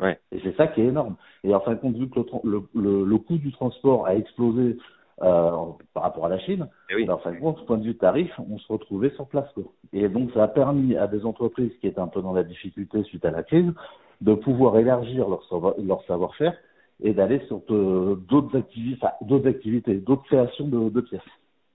Ouais. 0.00 0.18
Et 0.32 0.40
c'est 0.42 0.56
ça 0.56 0.66
qui 0.66 0.80
est 0.80 0.86
énorme. 0.86 1.16
Et 1.44 1.54
en 1.54 1.60
fin 1.60 1.72
de 1.74 1.80
compte, 1.80 1.96
vu 1.96 2.08
que 2.08 2.20
le, 2.44 2.62
le, 2.74 3.04
le, 3.04 3.18
coût 3.18 3.38
du 3.38 3.52
transport 3.52 4.06
a 4.06 4.16
explosé 4.16 4.76
euh, 5.22 5.50
par 5.92 6.02
rapport 6.02 6.26
à 6.26 6.28
la 6.28 6.38
Chine, 6.40 6.68
et 6.90 6.96
oui. 6.96 7.08
en 7.08 7.18
fin 7.18 7.32
de 7.32 7.38
compte, 7.38 7.64
point 7.66 7.78
de 7.78 7.84
vue 7.84 7.96
tarif, 7.96 8.32
on 8.50 8.58
se 8.58 8.72
retrouvait 8.72 9.10
sur 9.10 9.28
place. 9.28 9.48
Quoi. 9.54 9.64
Et 9.92 10.08
donc, 10.08 10.32
ça 10.32 10.42
a 10.42 10.48
permis 10.48 10.96
à 10.96 11.06
des 11.06 11.24
entreprises 11.24 11.72
qui 11.80 11.86
étaient 11.86 12.00
un 12.00 12.08
peu 12.08 12.20
dans 12.20 12.32
la 12.32 12.42
difficulté 12.42 13.02
suite 13.04 13.24
à 13.24 13.30
la 13.30 13.44
crise 13.44 13.72
de 14.20 14.34
pouvoir 14.34 14.76
élargir 14.78 15.28
leur, 15.28 15.44
savoir, 15.48 15.74
leur 15.78 16.02
savoir-faire 16.04 16.54
et 17.00 17.12
d'aller 17.12 17.40
sur 17.46 17.60
d'autres 17.68 18.56
activités, 18.56 18.98
enfin, 19.02 19.14
d'autres 19.20 19.48
activités, 19.48 19.94
d'autres 19.94 20.24
créations 20.24 20.66
de, 20.66 20.88
de, 20.88 21.00
pièces. 21.00 21.20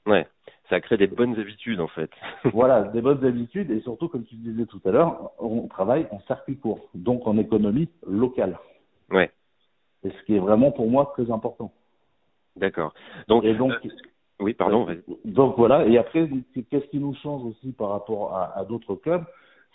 Ouais, 0.05 0.27
ça 0.69 0.79
crée 0.79 0.97
des 0.97 1.07
bonnes 1.07 1.39
habitudes 1.39 1.79
en 1.79 1.87
fait. 1.87 2.09
voilà, 2.53 2.83
des 2.83 3.01
bonnes 3.01 3.23
habitudes 3.25 3.69
et 3.71 3.81
surtout, 3.81 4.07
comme 4.07 4.23
tu 4.23 4.35
disais 4.35 4.65
tout 4.65 4.81
à 4.85 4.91
l'heure, 4.91 5.31
on 5.39 5.67
travaille 5.67 6.07
en 6.11 6.19
circuit 6.21 6.57
court, 6.57 6.89
donc 6.95 7.27
en 7.27 7.37
économie 7.37 7.89
locale. 8.07 8.57
Ouais. 9.11 9.31
Et 10.03 10.09
ce 10.09 10.23
qui 10.25 10.35
est 10.35 10.39
vraiment 10.39 10.71
pour 10.71 10.89
moi 10.89 11.11
très 11.13 11.29
important. 11.31 11.71
D'accord. 12.59 12.93
Donc, 13.27 13.43
et 13.43 13.53
donc, 13.53 13.71
euh, 13.71 13.89
oui, 14.39 14.53
pardon. 14.53 14.87
Donc 15.25 15.55
voilà, 15.57 15.85
et 15.85 15.97
après, 15.97 16.29
qu'est-ce 16.69 16.87
qui 16.87 16.99
nous 16.99 17.15
change 17.15 17.43
aussi 17.45 17.71
par 17.71 17.89
rapport 17.89 18.35
à, 18.35 18.57
à 18.57 18.65
d'autres 18.65 18.95
clubs? 18.95 19.23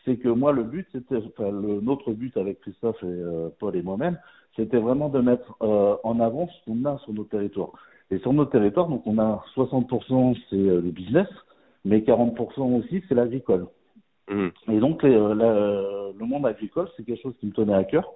C'est 0.05 0.17
que 0.19 0.29
moi, 0.29 0.53
le 0.53 0.65
but, 0.65 0.87
c'était, 0.93 1.17
enfin, 1.17 1.51
le, 1.51 1.81
notre 1.81 2.13
but 2.13 2.37
avec 2.37 2.61
Christophe 2.61 3.03
et 3.03 3.07
euh, 3.07 3.49
Paul 3.59 3.75
et 3.75 3.83
moi-même, 3.83 4.19
c'était 4.55 4.79
vraiment 4.79 5.09
de 5.09 5.21
mettre 5.21 5.57
euh, 5.63 5.97
en 6.05 6.21
avant 6.21 6.49
ce 6.49 6.65
qu'on 6.67 6.85
a 6.85 6.99
sur 6.99 7.15
nos 7.15 7.25
territoires. 7.25 7.73
Et 8.11 8.19
sur 8.19 8.33
nos 8.35 8.45
territoires, 8.45 8.89
donc 8.89 9.03
on 9.07 9.19
a 9.19 9.43
60% 9.57 10.37
c'est 10.51 10.57
le 10.57 10.91
business, 10.91 11.27
mais 11.87 12.01
40% 12.01 12.61
aussi 12.79 13.03
c'est 13.09 13.15
l'agricole. 13.15 13.67
Mmh. 14.29 14.49
Et 14.69 14.79
donc 14.79 15.03
la, 15.03 15.09
le 15.09 16.27
monde 16.27 16.47
agricole, 16.47 16.89
c'est 16.97 17.05
quelque 17.05 17.23
chose 17.23 17.35
qui 17.41 17.47
me 17.47 17.53
tenait 17.53 17.75
à 17.75 17.85
cœur. 17.85 18.13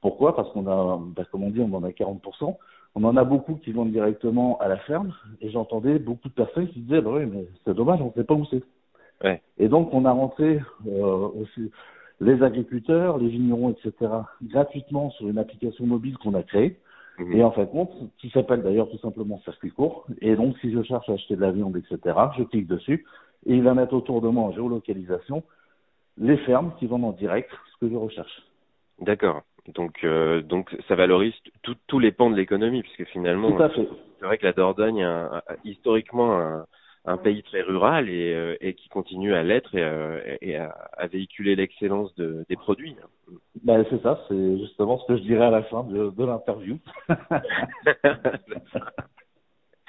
Pourquoi? 0.00 0.34
Parce 0.34 0.50
qu'on 0.52 0.66
a, 0.66 1.00
bah, 1.16 1.24
comme 1.30 1.44
on 1.44 1.50
dit, 1.50 1.60
on 1.60 1.72
en 1.74 1.84
a 1.84 1.90
40%. 1.90 2.56
On 2.96 3.04
en 3.04 3.18
a 3.18 3.24
beaucoup 3.24 3.56
qui 3.56 3.72
vont 3.72 3.84
directement 3.84 4.58
à 4.58 4.68
la 4.68 4.78
ferme, 4.78 5.12
et 5.42 5.50
j'entendais 5.50 5.98
beaucoup 5.98 6.28
de 6.28 6.32
personnes 6.32 6.66
qui 6.68 6.80
disaient, 6.80 7.02
bah 7.02 7.10
oui, 7.12 7.26
mais 7.26 7.46
c'est 7.64 7.74
dommage, 7.74 8.00
on 8.00 8.06
ne 8.06 8.12
sait 8.12 8.24
pas 8.24 8.32
où 8.32 8.46
c'est. 8.46 8.62
Ouais. 9.22 9.42
Et 9.58 9.68
donc, 9.68 9.92
on 9.92 10.06
a 10.06 10.12
rentré 10.12 10.62
euh, 10.86 11.28
aussi 11.36 11.70
les 12.20 12.42
agriculteurs, 12.42 13.18
les 13.18 13.28
vignerons, 13.28 13.68
etc., 13.68 14.10
gratuitement 14.42 15.10
sur 15.10 15.28
une 15.28 15.36
application 15.36 15.84
mobile 15.84 16.16
qu'on 16.16 16.32
a 16.32 16.42
créée. 16.42 16.78
Mmh. 17.18 17.32
Et 17.34 17.44
en 17.44 17.50
fait, 17.50 17.70
compte, 17.70 17.92
qui 18.18 18.30
s'appelle 18.30 18.62
d'ailleurs 18.62 18.88
tout 18.90 18.98
simplement 18.98 19.40
Circuit 19.44 19.72
Court. 19.72 20.06
Et 20.22 20.34
donc, 20.34 20.56
si 20.62 20.72
je 20.72 20.82
cherche 20.82 21.06
à 21.10 21.12
acheter 21.12 21.36
de 21.36 21.42
la 21.42 21.52
viande, 21.52 21.76
etc., 21.76 22.16
je 22.38 22.44
clique 22.44 22.66
dessus 22.66 23.04
et 23.44 23.54
il 23.54 23.62
va 23.62 23.74
mettre 23.74 23.92
autour 23.92 24.22
de 24.22 24.28
moi 24.28 24.44
en 24.44 24.52
géolocalisation 24.52 25.42
les 26.16 26.38
fermes 26.38 26.72
qui 26.78 26.86
vendent 26.86 27.04
en 27.04 27.12
direct 27.12 27.50
ce 27.72 27.84
que 27.84 27.90
je 27.92 27.96
recherche. 27.96 28.42
D'accord. 29.00 29.42
Donc, 29.74 30.04
euh, 30.04 30.42
donc 30.42 30.76
ça 30.88 30.94
valorise 30.94 31.34
tous 31.86 31.98
les 31.98 32.12
pans 32.12 32.30
de 32.30 32.36
l'économie, 32.36 32.82
puisque 32.82 33.04
finalement, 33.10 33.56
c'est 33.74 34.24
vrai 34.24 34.38
que 34.38 34.46
la 34.46 34.52
Dordogne 34.52 35.02
a, 35.02 35.42
a 35.46 35.54
historiquement 35.64 36.38
un, 36.38 36.66
un 37.06 37.16
pays 37.16 37.42
très 37.42 37.62
rural 37.62 38.08
et, 38.08 38.34
euh, 38.34 38.56
et 38.60 38.74
qui 38.74 38.88
continue 38.88 39.34
à 39.34 39.42
l'être 39.42 39.74
et, 39.74 39.82
euh, 39.82 40.36
et 40.40 40.56
à, 40.56 40.70
à, 40.96 41.06
véhiculer 41.06 41.54
l'excellence 41.56 42.14
de, 42.16 42.44
des 42.48 42.56
produits. 42.56 42.96
Ben, 43.62 43.84
c'est 43.90 44.02
ça, 44.02 44.20
c'est 44.28 44.58
justement 44.58 44.98
ce 44.98 45.06
que 45.06 45.16
je 45.16 45.22
dirais 45.22 45.46
à 45.46 45.50
la 45.50 45.62
fin 45.64 45.84
de, 45.84 46.10
de 46.10 46.24
l'interview. 46.24 46.78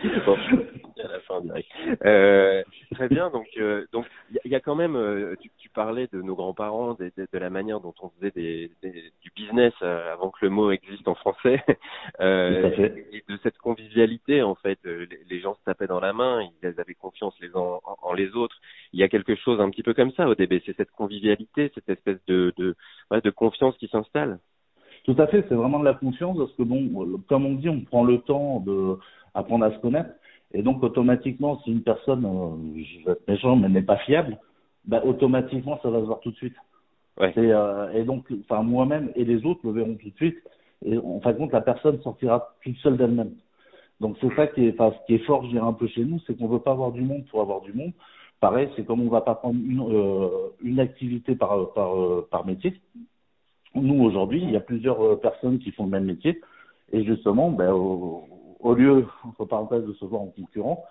bon, 0.04 0.38
à 1.04 1.08
la 1.08 1.20
fin 1.22 1.42
direct. 1.42 1.70
Euh, 2.06 2.63
très 2.94 3.08
bien. 3.08 3.30
Donc, 3.30 3.48
euh, 3.58 3.86
donc 3.92 4.06
il 4.44 4.51
y, 4.51 4.56
a 4.56 4.60
quand 4.60 4.75
même. 4.75 4.96
Euh, 4.96 5.36
tu, 5.42 5.51
tu, 5.58 5.70
parlais 5.70 6.08
de 6.12 6.22
nos 6.22 6.36
grands-parents, 6.36 6.94
de, 6.96 7.12
de, 7.18 7.27
de, 7.32 7.38
la 7.38 7.50
manière 7.50 7.80
dont 7.80 7.94
on 8.01 8.10
faisait 8.10 8.32
des, 8.32 8.72
des, 8.82 9.12
du 9.22 9.32
business 9.36 9.74
euh, 9.82 10.12
avant 10.12 10.32
que 10.32 10.39
le 10.42 10.50
mot 10.50 10.72
existe 10.72 11.08
en 11.08 11.16
français, 11.16 11.63
et 12.20 13.24
de 13.27 13.39
cette 13.44 13.58
convivialité 13.58 14.42
en 14.42 14.56
fait. 14.56 14.80
Les, 14.84 15.39
gens 15.39 15.56
se 15.56 15.63
tapaient 15.66 15.88
dans 15.88 16.00
la 16.00 16.13
main, 16.13 16.42
ils 16.63 16.68
avaient 16.80 16.96
confiance 16.96 17.36
les 17.42 17.50
uns 17.50 17.80
en, 17.84 18.13
les 18.13 18.36
autres. 18.36 18.56
Il 18.94 19.00
y 19.00 19.04
a 19.04 19.08
quelque 19.10 19.36
chose 19.36 19.62
un 19.62 19.70
petit 19.70 19.84
peu 19.84 19.94
comme 19.94 20.12
ça 20.13 20.27
au 20.27 20.36
DB. 20.36 20.62
C'est 20.66 20.75
cette 20.75 20.92
convivialité, 20.92 21.72
cette 21.75 21.89
espèce 21.89 22.24
de 22.27 22.54
de, 22.58 22.75
de 23.12 23.30
confiance 23.30 23.77
qui 23.77 23.88
s'installe. 23.88 24.39
Tout 25.08 25.16
à 25.20 25.28
fait, 25.28 25.46
c'est 25.48 25.56
vraiment 25.56 25.80
de 25.80 25.86
la 25.86 25.94
confiance 25.94 26.38
parce 26.38 26.52
que 26.54 26.64
bon, 26.64 27.22
comme 27.30 27.46
on 27.46 27.54
dit, 27.54 27.70
on 27.70 27.80
prend 27.82 28.04
le 28.04 28.20
temps 28.20 28.60
de 28.60 28.98
apprendre 29.34 29.64
à 29.64 29.72
se 29.72 29.78
connaître. 29.80 30.10
Et 30.54 30.62
donc, 30.62 30.84
automatiquement, 30.84 31.62
si 31.64 31.72
une 31.72 31.82
personne, 31.82 32.26
euh, 32.26 32.84
je 32.84 33.06
vais 33.06 33.12
être 33.14 33.28
méchant, 33.28 33.56
mais 33.56 33.70
n'est 33.70 33.82
pas 33.82 33.98
fiable, 33.98 34.38
bah, 34.86 35.02
automatiquement, 35.06 35.80
ça 35.82 35.90
va 35.90 36.02
se 36.02 36.06
voir 36.06 36.20
tout 36.20 36.32
de 36.32 36.36
suite. 36.36 36.56
Ouais. 37.20 37.32
Et, 37.38 37.54
euh, 37.54 37.92
et 37.94 38.04
donc, 38.04 38.26
enfin, 38.42 38.64
moi-même 38.64 39.12
et 39.16 39.24
les 39.24 39.46
autres 39.46 39.62
le 39.64 39.72
verront 39.72 39.96
tout 39.96 40.10
de 40.10 40.16
suite. 40.16 40.38
Et 40.86 40.98
en 40.98 41.22
fin 41.22 41.32
de 41.32 41.38
compte, 41.38 41.54
la 41.54 41.62
personne 41.62 42.02
sortira 42.02 42.56
toute 42.62 42.78
seule 42.78 42.98
d'elle-même. 42.98 43.32
Donc, 44.02 44.18
c'est 44.20 44.36
ça 44.36 44.48
qui 44.48 44.66
est, 44.66 44.74
enfin, 44.74 44.94
ce 45.00 45.06
qui 45.06 45.16
est 45.16 45.26
fort, 45.26 45.44
je 45.46 45.52
dirais, 45.52 45.66
un 45.66 45.74
peu 45.74 45.88
chez 45.88 46.04
nous, 46.04 46.20
c'est 46.28 46.38
qu'on 46.38 46.48
veut 46.48 46.60
pas 46.60 46.72
avoir 46.72 46.92
du 46.92 47.02
monde 47.02 47.26
pour 47.28 47.42
avoir 47.42 47.62
du 47.62 47.72
monde. 47.72 47.94
Pareil, 48.42 48.70
c'est 48.76 48.86
comme 48.86 49.02
on 49.02 49.10
va 49.10 49.22
pas 49.22 49.36
prendre 49.36 49.56
une, 49.56 49.82
euh, 49.82 50.50
une 50.62 50.80
activité 50.82 51.36
par, 51.36 51.74
par, 51.74 51.98
euh, 51.98 52.28
par 52.30 52.46
métier. 52.46 52.74
Nous, 53.81 54.03
aujourd'hui, 54.03 54.41
il 54.41 54.51
y 54.51 54.57
a 54.57 54.62
plusieurs 54.62 55.01
euh, 55.03 55.15
personnes 55.15 55.60
qui 55.60 55.72
font 55.72 55.86
le 55.86 55.91
même 55.91 56.05
métier. 56.05 56.41
Et 56.91 57.03
justement, 57.03 57.51
ben, 57.51 57.72
au, 57.72 58.24
au 58.60 58.74
lieu, 58.74 59.05
entre 59.24 59.46
parenthèses, 59.46 59.86
de 59.86 59.93
se 59.93 60.05
voir 60.05 60.22
en 60.22 60.27
concurrent, 60.27 60.86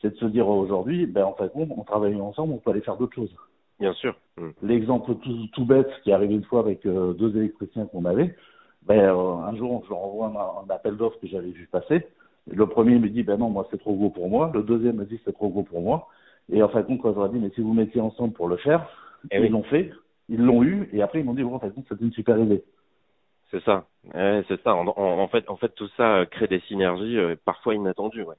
c'est 0.00 0.14
de 0.14 0.16
se 0.16 0.26
dire 0.26 0.48
aujourd'hui, 0.48 1.06
ben, 1.06 1.24
en 1.24 1.34
fait, 1.34 1.50
en 1.54 1.84
travaillant 1.84 2.26
ensemble, 2.26 2.54
on 2.54 2.58
peut 2.58 2.70
aller 2.70 2.80
faire 2.80 2.96
d'autres 2.96 3.14
choses. 3.14 3.34
Bien 3.80 3.92
sûr. 3.94 4.14
Mm. 4.36 4.48
L'exemple 4.62 5.14
tout, 5.16 5.46
tout, 5.52 5.64
bête 5.64 5.90
qui 6.02 6.10
est 6.10 6.12
arrivé 6.12 6.34
une 6.34 6.44
fois 6.44 6.60
avec 6.60 6.84
euh, 6.86 7.12
deux 7.14 7.36
électriciens 7.36 7.86
qu'on 7.86 8.04
avait, 8.04 8.34
ben, 8.82 8.98
euh, 8.98 9.36
un 9.44 9.56
jour, 9.56 9.82
je 9.84 9.90
leur 9.90 9.98
envoie 9.98 10.64
un, 10.66 10.74
appel 10.74 10.96
d'offres 10.96 11.18
que 11.20 11.26
j'avais 11.26 11.50
vu 11.50 11.68
passer. 11.70 12.06
Le 12.50 12.66
premier 12.66 12.98
me 12.98 13.08
dit, 13.08 13.22
ben 13.22 13.36
non, 13.36 13.50
moi, 13.50 13.68
c'est 13.70 13.78
trop 13.78 13.94
gros 13.94 14.10
pour 14.10 14.30
moi. 14.30 14.50
Le 14.54 14.62
deuxième 14.62 14.96
me 14.96 15.04
dit, 15.04 15.20
c'est 15.24 15.34
trop 15.34 15.48
gros 15.48 15.62
pour 15.62 15.82
moi. 15.82 16.08
Et 16.50 16.62
en 16.62 16.68
fait, 16.68 16.86
quand 16.86 17.12
je 17.12 17.18
leur 17.18 17.26
ai 17.26 17.30
dit, 17.30 17.38
mais 17.38 17.50
si 17.50 17.60
vous 17.60 17.74
mettiez 17.74 18.00
ensemble 18.00 18.32
pour 18.32 18.48
le 18.48 18.56
faire, 18.56 18.88
et 19.30 19.36
eh 19.36 19.44
ils 19.44 19.52
l'ont 19.52 19.64
fait, 19.64 19.92
ils 20.28 20.40
l'ont 20.40 20.62
eu, 20.62 20.88
et 20.92 21.02
après, 21.02 21.20
ils 21.20 21.24
m'ont 21.24 21.34
dit, 21.34 21.42
bon, 21.42 21.54
en 21.54 21.58
fait, 21.58 21.72
c'est 21.88 22.00
une 22.00 22.12
super 22.12 22.38
idée. 22.38 22.62
C'est 23.50 23.62
ça, 23.64 23.86
ouais, 24.14 24.44
c'est 24.46 24.60
ça. 24.62 24.74
En, 24.74 24.86
en, 24.86 25.28
fait, 25.28 25.48
en 25.48 25.56
fait, 25.56 25.74
tout 25.74 25.88
ça 25.96 26.26
crée 26.30 26.48
des 26.48 26.60
synergies 26.60 27.18
euh, 27.18 27.34
parfois 27.46 27.74
inattendues. 27.74 28.22
Ouais. 28.22 28.34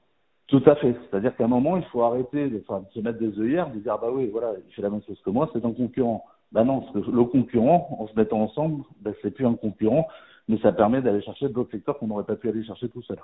Tout 0.46 0.62
à 0.66 0.76
fait. 0.76 0.94
C'est-à-dire 1.10 1.36
qu'à 1.36 1.44
un 1.44 1.48
moment, 1.48 1.76
il 1.76 1.84
faut 1.86 2.02
arrêter 2.02 2.48
de, 2.48 2.62
enfin, 2.68 2.80
de 2.80 2.92
se 2.92 3.00
mettre 3.00 3.18
des 3.18 3.38
œillères, 3.40 3.70
de 3.70 3.80
dire 3.80 3.98
bah 3.98 4.08
oui, 4.12 4.28
voilà, 4.28 4.52
il 4.68 4.72
fait 4.72 4.82
la 4.82 4.90
même 4.90 5.02
chose 5.02 5.20
que 5.24 5.30
moi, 5.30 5.50
c'est 5.52 5.64
un 5.64 5.72
concurrent. 5.72 6.24
Ben 6.52 6.64
non, 6.64 6.80
parce 6.80 6.92
que 6.92 7.10
le 7.10 7.24
concurrent, 7.24 7.96
en 8.00 8.06
se 8.08 8.14
mettant 8.14 8.40
ensemble, 8.40 8.84
ben, 9.00 9.14
c'est 9.22 9.32
plus 9.32 9.46
un 9.46 9.54
concurrent, 9.54 10.08
mais 10.48 10.58
ça 10.58 10.72
permet 10.72 11.02
d'aller 11.02 11.22
chercher 11.22 11.48
d'autres 11.48 11.70
secteurs 11.70 11.98
qu'on 11.98 12.08
n'aurait 12.08 12.24
pas 12.24 12.36
pu 12.36 12.48
aller 12.48 12.64
chercher 12.64 12.88
tout 12.88 13.02
seul. 13.02 13.18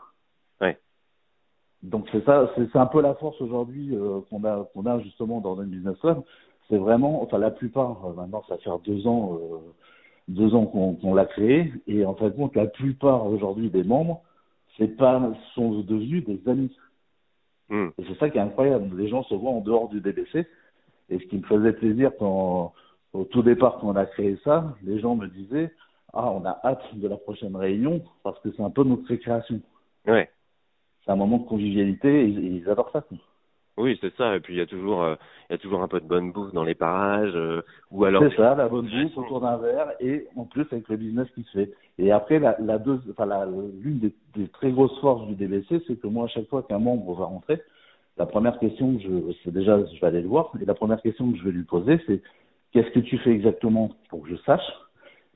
Ouais. 0.61 0.79
Donc 1.83 2.07
c'est 2.11 2.25
ça, 2.25 2.51
c'est 2.57 2.77
un 2.77 2.87
peu 2.87 3.01
la 3.01 3.15
force 3.15 3.41
aujourd'hui 3.41 3.95
euh, 3.95 4.21
qu'on 4.31 4.45
a, 4.45 4.69
qu'on 4.73 4.87
a 4.87 4.99
justement 5.01 5.41
dans 5.41 5.55
le 5.55 5.65
business 5.67 6.01
web. 6.03 6.19
C'est 6.69 6.79
vraiment, 6.79 7.23
enfin 7.23 7.39
la 7.39 7.51
plupart, 7.51 8.07
euh, 8.07 8.13
maintenant 8.15 8.43
ça 8.49 8.57
fait 8.59 8.71
deux 8.85 9.07
ans. 9.07 9.39
Euh, 9.41 9.59
deux 10.29 10.57
ans 10.57 10.67
qu'on 10.67 11.15
l'a 11.15 11.25
créé, 11.25 11.73
et 11.87 12.05
en 12.05 12.15
fin 12.15 12.25
de 12.25 12.31
compte, 12.31 12.57
la 12.57 12.67
plupart 12.67 13.27
aujourd'hui 13.27 13.71
des 13.71 13.85
membres, 13.85 14.23
c'est 14.77 14.97
pas, 14.97 15.23
sont 15.55 15.83
devenus 15.83 16.25
des 16.25 16.41
amis. 16.49 16.77
Hmm. 17.69 17.89
Et 17.99 18.05
c'est 18.09 18.19
ça 18.19 18.31
qui 18.31 18.39
est 18.39 18.41
incroyable. 18.41 18.97
Les 18.97 19.09
gens 19.09 19.23
se 19.25 19.35
voient 19.35 19.53
en 19.53 19.61
dehors 19.61 19.89
du 19.89 20.01
DBC. 20.01 20.47
Et 21.11 21.19
ce 21.19 21.25
qui 21.27 21.39
me 21.39 21.45
faisait 21.45 21.73
plaisir 21.73 22.11
quand, 22.19 22.73
au 23.13 23.25
tout 23.25 23.43
départ, 23.43 23.79
quand 23.81 23.89
on 23.89 23.97
a 23.97 24.07
créé 24.07 24.37
ça, 24.45 24.75
les 24.83 24.99
gens 24.99 25.15
me 25.15 25.29
disaient, 25.29 25.73
ah, 26.13 26.31
on 26.31 26.45
a 26.45 26.59
hâte 26.65 26.83
de 26.95 27.09
la 27.09 27.17
prochaine 27.17 27.55
réunion 27.55 28.03
parce 28.23 28.41
que 28.41 28.51
c'est 28.53 28.63
un 28.63 28.71
peu 28.71 28.85
notre 28.85 29.07
récréation. 29.07 29.61
Ouais. 30.07 30.29
C'est 31.05 31.13
un 31.13 31.17
moment 31.17 31.39
de 31.39 31.47
convivialité 31.47 32.25
et, 32.25 32.29
ils 32.29 32.69
adorent 32.69 32.91
ça. 32.91 33.05
Oui, 33.77 33.99
c'est 34.01 34.15
ça. 34.17 34.37
Et 34.37 34.41
puis 34.41 34.55
il 34.55 34.59
y 34.59 34.63
a 34.63 34.67
toujours, 34.67 35.03
euh, 35.03 35.15
il 35.49 35.53
y 35.53 35.55
a 35.55 35.59
toujours 35.59 35.83
un 35.83 35.89
peu 35.89 36.01
de 36.01 36.07
bonne 36.07 36.33
bouffe 36.33 36.53
dans 36.53 36.65
les 36.65 36.75
parages, 36.75 37.35
euh, 37.35 37.63
ou 37.91 38.05
alors. 38.05 38.23
C'est 38.23 38.37
ça, 38.37 38.55
la 38.55 38.69
bonne 38.69 38.89
bouffe 38.89 39.17
autour 39.17 39.41
d'un 39.41 39.59
verre, 39.59 39.93
et 40.01 40.27
en 40.37 40.45
plus 40.45 40.67
avec 40.73 40.89
le 40.89 40.97
business 40.97 41.29
qui 41.35 41.43
se 41.45 41.51
fait. 41.51 41.73
Et 41.99 42.11
après, 42.11 42.39
la, 42.39 42.57
la 42.61 42.79
deux, 42.79 43.01
enfin 43.11 43.27
l'une 43.81 43.99
des, 43.99 44.13
des, 44.35 44.49
très 44.49 44.71
grosses 44.71 44.99
forces 45.01 45.27
du 45.27 45.35
DBC, 45.35 45.83
c'est 45.87 46.01
que 46.01 46.07
moi, 46.07 46.25
à 46.25 46.29
chaque 46.29 46.49
fois 46.49 46.63
qu'un 46.63 46.79
membre 46.79 47.15
va 47.15 47.27
rentrer, 47.27 47.61
la 48.19 48.27
première 48.27 48.59
question 48.59 48.97
que 48.97 49.03
je, 49.03 49.33
c'est 49.45 49.53
déjà, 49.53 49.79
je 49.85 50.01
vais 50.01 50.07
aller 50.07 50.23
le 50.23 50.29
voir, 50.29 50.53
et 50.61 50.65
la 50.65 50.75
première 50.75 51.03
question 51.03 51.31
que 51.31 51.39
je 51.39 51.45
vais 51.45 51.53
lui 51.53 51.65
poser, 51.65 52.01
c'est 52.07 52.23
qu'est-ce 52.73 52.91
que 52.91 53.01
tu 53.01 53.19
fais 53.19 53.31
exactement 53.31 53.91
pour 54.09 54.23
que 54.23 54.31
je 54.31 54.37
sache? 54.47 54.67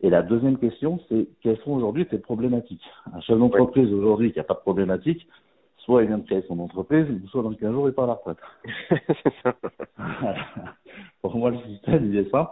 Et 0.02 0.08
la 0.08 0.22
deuxième 0.22 0.58
question, 0.58 0.98
c'est 1.08 1.26
quelles 1.42 1.58
sont 1.58 1.72
aujourd'hui 1.72 2.06
tes 2.06 2.18
problématiques? 2.18 2.84
Un 3.12 3.20
chef 3.20 3.38
d'entreprise 3.38 3.92
aujourd'hui 3.92 4.32
qui 4.32 4.38
n'a 4.38 4.44
pas 4.44 4.54
de 4.54 4.60
problématique, 4.60 5.26
soit 5.84 6.02
il 6.02 6.08
vient 6.08 6.18
de 6.18 6.26
créer 6.26 6.42
son 6.48 6.58
entreprise, 6.58 7.06
soit 7.30 7.42
dans 7.42 7.52
15 7.52 7.72
jours 7.72 7.88
il 7.88 7.94
part 7.94 8.04
à 8.04 8.08
la 8.08 8.14
retraite. 8.14 8.38
Pour 11.22 11.36
moi, 11.36 11.50
le 11.50 11.58
système, 11.68 12.06
il 12.06 12.16
est 12.16 12.30
simple. 12.30 12.50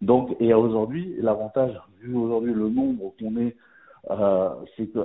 Donc, 0.00 0.36
et 0.40 0.54
aujourd'hui, 0.54 1.14
l'avantage, 1.18 1.78
vu 2.00 2.14
aujourd'hui 2.14 2.54
le 2.54 2.68
nombre 2.68 3.12
qu'on 3.18 3.36
est, 3.36 3.56
euh, 4.10 4.50
c'est 4.76 4.86
que 4.86 5.00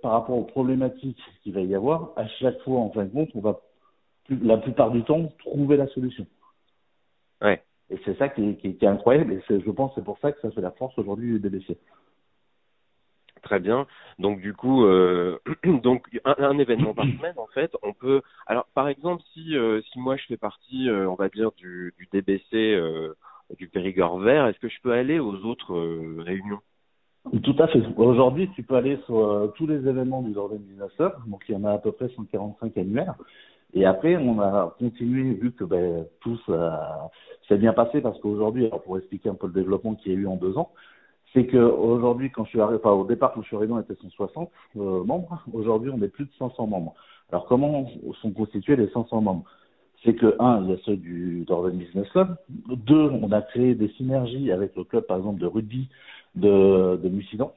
par 0.00 0.12
rapport 0.12 0.36
aux 0.36 0.44
problématiques 0.44 1.20
qu'il 1.42 1.54
va 1.54 1.60
y 1.60 1.74
avoir, 1.74 2.10
à 2.16 2.26
chaque 2.26 2.60
fois, 2.62 2.80
en 2.80 2.90
fin 2.90 3.04
de 3.04 3.10
compte, 3.10 3.30
on 3.34 3.40
va 3.40 3.60
la 4.28 4.56
plupart 4.56 4.90
du 4.90 5.02
temps 5.04 5.32
trouver 5.38 5.76
la 5.76 5.86
solution. 5.88 6.26
Ouais. 7.42 7.62
Et 7.90 7.98
c'est 8.04 8.16
ça 8.18 8.28
qui 8.28 8.48
est, 8.48 8.54
qui, 8.56 8.76
qui 8.76 8.84
est 8.84 8.88
incroyable, 8.88 9.32
et 9.32 9.42
je 9.48 9.70
pense 9.70 9.92
c'est 9.94 10.04
pour 10.04 10.18
ça 10.18 10.30
que 10.32 10.40
ça 10.40 10.50
fait 10.50 10.60
la 10.60 10.70
force 10.72 10.96
aujourd'hui 10.98 11.32
du 11.32 11.40
DBC. 11.40 11.76
Très 13.42 13.60
bien. 13.60 13.86
Donc 14.18 14.40
du 14.40 14.52
coup, 14.54 14.84
euh, 14.84 15.38
donc 15.82 16.06
un, 16.24 16.58
événement 16.58 16.94
par 16.94 17.06
semaine 17.18 17.34
en 17.36 17.46
fait, 17.46 17.72
on 17.82 17.92
peut. 17.92 18.22
Alors 18.46 18.66
par 18.74 18.88
exemple, 18.88 19.22
si 19.32 19.56
euh, 19.56 19.80
si 19.92 19.98
moi 19.98 20.16
je 20.16 20.24
fais 20.26 20.36
partie, 20.36 20.88
euh, 20.88 21.08
on 21.08 21.14
va 21.14 21.28
dire 21.28 21.50
du, 21.56 21.94
du 21.98 22.08
DBC 22.12 22.78
du 23.58 23.68
Périgord 23.68 24.20
vert, 24.20 24.46
est-ce 24.46 24.60
que 24.60 24.68
je 24.68 24.80
peux 24.82 24.92
aller 24.92 25.18
aux 25.18 25.34
autres 25.44 25.74
réunions? 26.22 26.60
Tout 27.42 27.56
à 27.58 27.66
fait. 27.66 27.82
Aujourd'hui, 27.96 28.48
tu 28.54 28.62
peux 28.62 28.76
aller 28.76 28.98
sur 29.06 29.52
tous 29.56 29.66
les 29.66 29.86
événements 29.88 30.22
du 30.22 30.32
Jordan 30.32 30.58
Business 30.58 30.90
Donc 31.26 31.42
il 31.48 31.54
y 31.54 31.58
en 31.58 31.64
a 31.64 31.72
à 31.72 31.78
peu 31.78 31.92
près 31.92 32.08
145 32.08 32.76
annuaires. 32.78 33.14
Et 33.72 33.84
après, 33.84 34.16
on 34.16 34.40
a 34.40 34.74
continué, 34.78 35.34
vu 35.34 35.52
que 35.52 35.64
ben, 35.64 36.06
tout 36.20 36.38
ça 36.46 37.10
s'est 37.48 37.58
bien 37.58 37.72
passé, 37.72 38.00
parce 38.00 38.18
qu'aujourd'hui, 38.20 38.68
pour 38.84 38.98
expliquer 38.98 39.28
un 39.28 39.34
peu 39.34 39.46
le 39.46 39.52
développement 39.52 39.94
qu'il 39.94 40.12
y 40.12 40.14
a 40.16 40.18
eu 40.18 40.26
en 40.26 40.36
deux 40.36 40.56
ans, 40.56 40.72
c'est 41.32 41.46
que 41.46 41.58
aujourd'hui, 41.58 42.30
quand 42.30 42.44
je 42.44 42.50
suis 42.50 42.60
arrivé, 42.60 42.78
enfin 42.82 42.92
au 42.92 43.04
départ 43.04 43.32
quand 43.32 43.42
je 43.42 43.46
suis 43.46 43.56
arrivé, 43.56 43.72
on 43.72 43.80
était 43.80 43.94
160 43.94 44.50
euh, 44.76 45.04
membres. 45.04 45.44
Aujourd'hui, 45.52 45.90
on 45.94 46.02
est 46.02 46.08
plus 46.08 46.24
de 46.24 46.32
500 46.38 46.66
membres. 46.66 46.94
Alors 47.30 47.46
comment 47.46 47.88
sont 48.20 48.32
constitués 48.32 48.76
les 48.76 48.88
500 48.90 49.20
membres? 49.20 49.44
C'est 50.04 50.14
que 50.14 50.34
un, 50.38 50.62
il 50.64 50.70
y 50.70 50.72
a 50.72 50.78
ceux 50.84 50.96
du 50.96 51.44
Dorven 51.46 51.76
Business 51.76 52.08
Club. 52.10 52.36
Deux, 52.48 53.10
on 53.10 53.30
a 53.32 53.42
créé 53.42 53.74
des 53.74 53.88
synergies 53.90 54.50
avec 54.50 54.74
le 54.74 54.84
club, 54.84 55.04
par 55.04 55.18
exemple, 55.18 55.40
de 55.40 55.46
rugby 55.46 55.88
de, 56.34 56.96
de 56.96 57.08
Mussidan. 57.08 57.52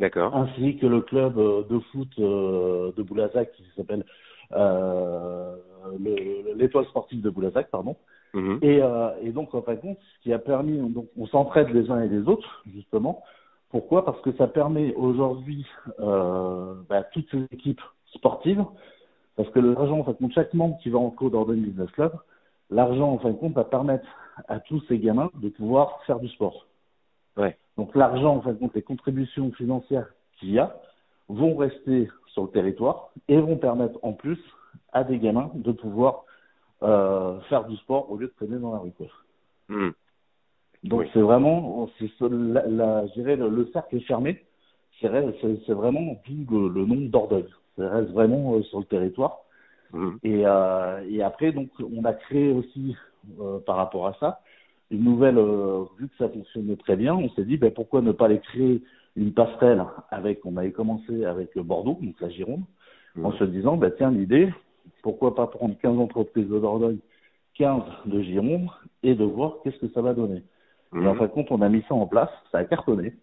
D'accord. 0.00 0.34
Ainsi 0.34 0.76
que 0.78 0.86
le 0.86 1.02
club 1.02 1.38
euh, 1.38 1.62
de 1.68 1.78
foot 1.92 2.08
euh, 2.18 2.92
de 2.96 3.02
Boulazac 3.02 3.52
qui 3.52 3.64
s'appelle 3.76 4.04
euh, 4.52 5.56
l'étoile 6.56 6.84
sportive 6.86 7.22
de 7.22 7.30
Boulazac, 7.30 7.70
pardon. 7.70 7.96
Mhm. 8.34 8.58
Et, 8.62 8.82
euh, 8.82 9.10
et, 9.22 9.30
donc, 9.30 9.54
en 9.54 9.62
fin 9.62 9.74
de 9.74 9.80
compte, 9.80 9.98
ce 10.16 10.22
qui 10.22 10.32
a 10.32 10.38
permis, 10.38 10.78
donc, 10.90 11.06
on 11.16 11.26
s'entraide 11.26 11.70
les 11.70 11.90
uns 11.90 12.00
et 12.02 12.08
les 12.08 12.26
autres, 12.28 12.64
justement. 12.72 13.22
Pourquoi? 13.70 14.04
Parce 14.04 14.20
que 14.20 14.32
ça 14.32 14.46
permet 14.46 14.94
aujourd'hui 14.94 15.66
euh, 16.00 16.74
bah, 16.88 17.02
toutes 17.04 17.30
ces 17.30 17.44
équipes 17.52 17.80
sportives, 18.12 18.64
parce 19.36 19.48
que 19.50 19.60
l'argent, 19.60 19.98
en 19.98 20.04
fin 20.04 20.12
de 20.12 20.16
compte, 20.16 20.32
chaque 20.32 20.54
membre 20.54 20.78
qui 20.78 20.90
va 20.90 20.98
en 20.98 21.10
code 21.10 21.32
d'Orden 21.32 21.60
Business 21.60 21.90
Club, 21.92 22.12
l'argent, 22.70 23.12
en 23.12 23.18
fin 23.18 23.30
de 23.30 23.36
compte, 23.36 23.54
va 23.54 23.64
permettre 23.64 24.06
à 24.48 24.60
tous 24.60 24.82
ces 24.88 24.98
gamins 24.98 25.30
de 25.40 25.48
pouvoir 25.48 26.02
faire 26.06 26.18
du 26.18 26.28
sport. 26.28 26.66
Ouais. 27.36 27.56
Donc, 27.76 27.94
l'argent, 27.94 28.36
en 28.36 28.40
fin 28.42 28.52
de 28.52 28.58
compte, 28.58 28.74
les 28.74 28.82
contributions 28.82 29.50
financières 29.52 30.08
qu'il 30.38 30.50
y 30.50 30.58
a 30.58 30.76
vont 31.28 31.56
rester 31.56 32.08
sur 32.28 32.42
le 32.42 32.50
territoire 32.50 33.10
et 33.28 33.38
vont 33.38 33.56
permettre 33.56 33.98
en 34.02 34.12
plus 34.12 34.38
à 34.92 35.04
des 35.04 35.18
gamins 35.18 35.50
de 35.54 35.72
pouvoir 35.72 36.24
euh, 36.82 37.40
faire 37.48 37.64
du 37.64 37.76
sport 37.76 38.10
au 38.10 38.16
lieu 38.16 38.26
de 38.26 38.32
traîner 38.32 38.58
dans 38.58 38.72
la 38.72 38.78
rue. 38.78 38.92
Hmm. 39.68 39.90
Donc 40.82 41.06
c'est 41.12 41.20
vraiment, 41.20 41.88
c'est 41.98 42.10
la, 42.20 42.66
la, 42.66 43.06
je 43.08 43.12
dirais 43.14 43.36
le, 43.36 43.48
le, 43.48 43.66
cercle 43.72 43.96
est 43.96 44.00
fermé. 44.00 44.44
C'est 45.00 45.08
vraiment 45.72 46.20
tout 46.24 46.68
le, 46.68 46.84
nombre 46.84 47.08
d'ordres. 47.08 47.42
Ça 47.76 47.88
reste 47.88 48.10
vraiment 48.10 48.54
euh, 48.54 48.62
sur 48.64 48.80
le 48.80 48.84
territoire. 48.84 49.38
Hmm. 49.92 50.16
Et, 50.22 50.46
euh, 50.46 51.04
et 51.08 51.22
après 51.22 51.52
donc 51.52 51.70
on 51.80 52.04
a 52.04 52.12
créé 52.12 52.52
aussi 52.52 52.96
euh, 53.40 53.58
par 53.60 53.76
rapport 53.76 54.06
à 54.06 54.14
ça 54.20 54.40
une 54.90 55.04
nouvelle, 55.04 55.38
euh, 55.38 55.84
vu 55.98 56.08
que 56.08 56.16
ça 56.18 56.28
fonctionnait 56.28 56.76
très 56.76 56.96
bien, 56.96 57.14
on 57.14 57.28
s'est 57.30 57.44
dit 57.44 57.56
ben, 57.56 57.72
pourquoi 57.72 58.00
ne 58.00 58.12
pas 58.12 58.28
les 58.28 58.40
créer 58.40 58.82
une 59.16 59.32
passerelle 59.32 59.84
avec, 60.10 60.44
on 60.44 60.56
avait 60.56 60.72
commencé 60.72 61.24
avec 61.24 61.56
Bordeaux, 61.58 61.98
donc 62.00 62.20
la 62.20 62.30
Gironde, 62.30 62.64
en 63.22 63.32
se 63.32 63.44
disant 63.44 63.76
ben, 63.76 63.92
tiens 63.96 64.10
l'idée, 64.10 64.52
pourquoi 65.02 65.34
pas 65.34 65.46
prendre 65.46 65.76
15 65.80 65.98
entreprises 65.98 66.48
de 66.48 66.58
Dordogne 66.58 66.98
15 67.56 67.82
de 68.06 68.22
Gironde 68.22 68.68
et 69.02 69.14
de 69.14 69.24
voir 69.24 69.56
qu'est-ce 69.62 69.78
que 69.78 69.92
ça 69.92 70.02
va 70.02 70.14
donner. 70.14 70.42
Et 70.94 71.06
en 71.06 71.14
fin 71.14 71.24
de 71.24 71.30
compte, 71.30 71.50
on 71.50 71.60
a 71.60 71.68
mis 71.68 71.82
ça 71.88 71.94
en 71.94 72.06
place, 72.06 72.30
ça 72.52 72.58
a 72.58 72.64
cartonné. 72.64 73.14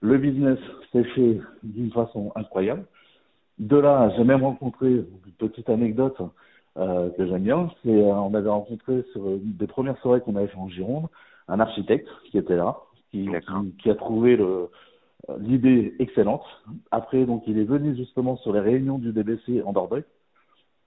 Le 0.00 0.18
business 0.18 0.58
s'est 0.92 1.04
fait 1.04 1.40
d'une 1.62 1.92
façon 1.92 2.32
incroyable. 2.34 2.84
De 3.58 3.76
là, 3.76 4.10
j'ai 4.16 4.24
même 4.24 4.42
rencontré, 4.42 4.88
une 4.88 5.04
petite 5.38 5.68
anecdote 5.68 6.16
euh, 6.78 7.10
que 7.10 7.26
j'aime 7.26 7.42
bien, 7.42 7.70
c'est 7.82 7.90
euh, 7.90 8.14
on 8.14 8.34
avait 8.34 8.48
rencontré 8.48 9.04
sur 9.12 9.28
une 9.28 9.52
des 9.56 9.66
premières 9.66 9.98
soirées 9.98 10.20
qu'on 10.20 10.36
avait 10.36 10.46
fait 10.46 10.56
en 10.56 10.68
Gironde, 10.68 11.08
un 11.48 11.60
architecte 11.60 12.08
qui 12.30 12.38
était 12.38 12.56
là, 12.56 12.78
qui, 13.10 13.28
qui, 13.82 13.90
a 13.90 13.94
trouvé 13.94 14.36
le, 14.36 14.70
l'idée 15.38 15.94
excellente. 15.98 16.44
Après, 16.90 17.24
donc, 17.24 17.44
il 17.46 17.58
est 17.58 17.64
venu 17.64 17.96
justement 17.96 18.36
sur 18.38 18.52
les 18.52 18.60
réunions 18.60 18.98
du 18.98 19.12
DBC 19.12 19.62
en 19.64 19.72
Dordogne. 19.72 20.04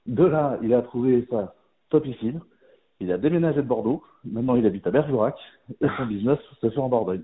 De 0.06 0.25
là, 0.25 0.58
il 0.62 0.74
a 0.74 0.82
trouvé 0.82 1.25
ça 1.30 1.54
topissime. 1.90 2.42
Il 3.00 3.12
a 3.12 3.18
déménagé 3.18 3.58
de 3.58 3.68
Bordeaux. 3.68 4.04
Maintenant, 4.25 4.56
il 4.56 4.66
habite 4.66 4.88
à 4.88 4.92
Bergerac 4.92 5.36
et 5.82 5.88
son 5.98 6.06
business 6.06 6.40
se 6.62 6.70
fait 6.70 6.80
en 6.80 6.90
Dordogne. 6.90 7.24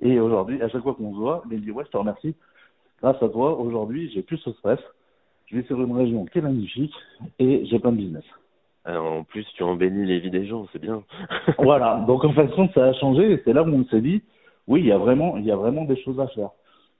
Et 0.00 0.20
aujourd'hui, 0.20 0.62
à 0.62 0.68
chaque 0.68 0.82
fois 0.82 0.94
qu'on 0.94 1.12
se 1.12 1.18
voit, 1.18 1.42
il 1.50 1.58
me 1.58 1.62
dit 1.62 1.70
ouais, 1.70 1.84
je 1.84 1.90
te 1.90 1.96
remercie. 1.96 2.34
Grâce 3.02 3.22
à 3.22 3.28
toi, 3.28 3.58
aujourd'hui, 3.58 4.10
j'ai 4.12 4.22
plus 4.22 4.38
ce 4.38 4.52
stress. 4.52 4.80
Je 5.46 5.56
vais 5.56 5.62
sur 5.64 5.80
une 5.80 5.96
région 5.96 6.26
qui 6.26 6.38
est 6.38 6.42
magnifique 6.42 6.94
et 7.38 7.64
j'ai 7.66 7.78
plein 7.78 7.92
de 7.92 7.96
business. 7.96 8.24
en 8.86 9.24
plus, 9.24 9.46
tu 9.54 9.62
embellis 9.62 10.04
les 10.04 10.20
vies 10.20 10.30
des 10.30 10.46
gens, 10.46 10.66
c'est 10.72 10.80
bien. 10.80 11.02
voilà. 11.58 12.04
Donc, 12.06 12.24
en 12.24 12.32
fin 12.32 12.44
de 12.44 12.54
compte, 12.54 12.72
ça 12.74 12.86
a 12.86 12.92
changé 12.94 13.40
c'est 13.44 13.52
là 13.52 13.62
où 13.62 13.68
on 13.68 13.84
s'est 13.86 14.00
dit, 14.00 14.22
oui, 14.68 14.80
il 14.80 14.86
y 14.86 14.92
a 14.92 14.98
vraiment, 14.98 15.36
il 15.36 15.44
y 15.44 15.50
a 15.50 15.56
vraiment 15.56 15.84
des 15.84 16.00
choses 16.02 16.20
à 16.20 16.28
faire. 16.28 16.50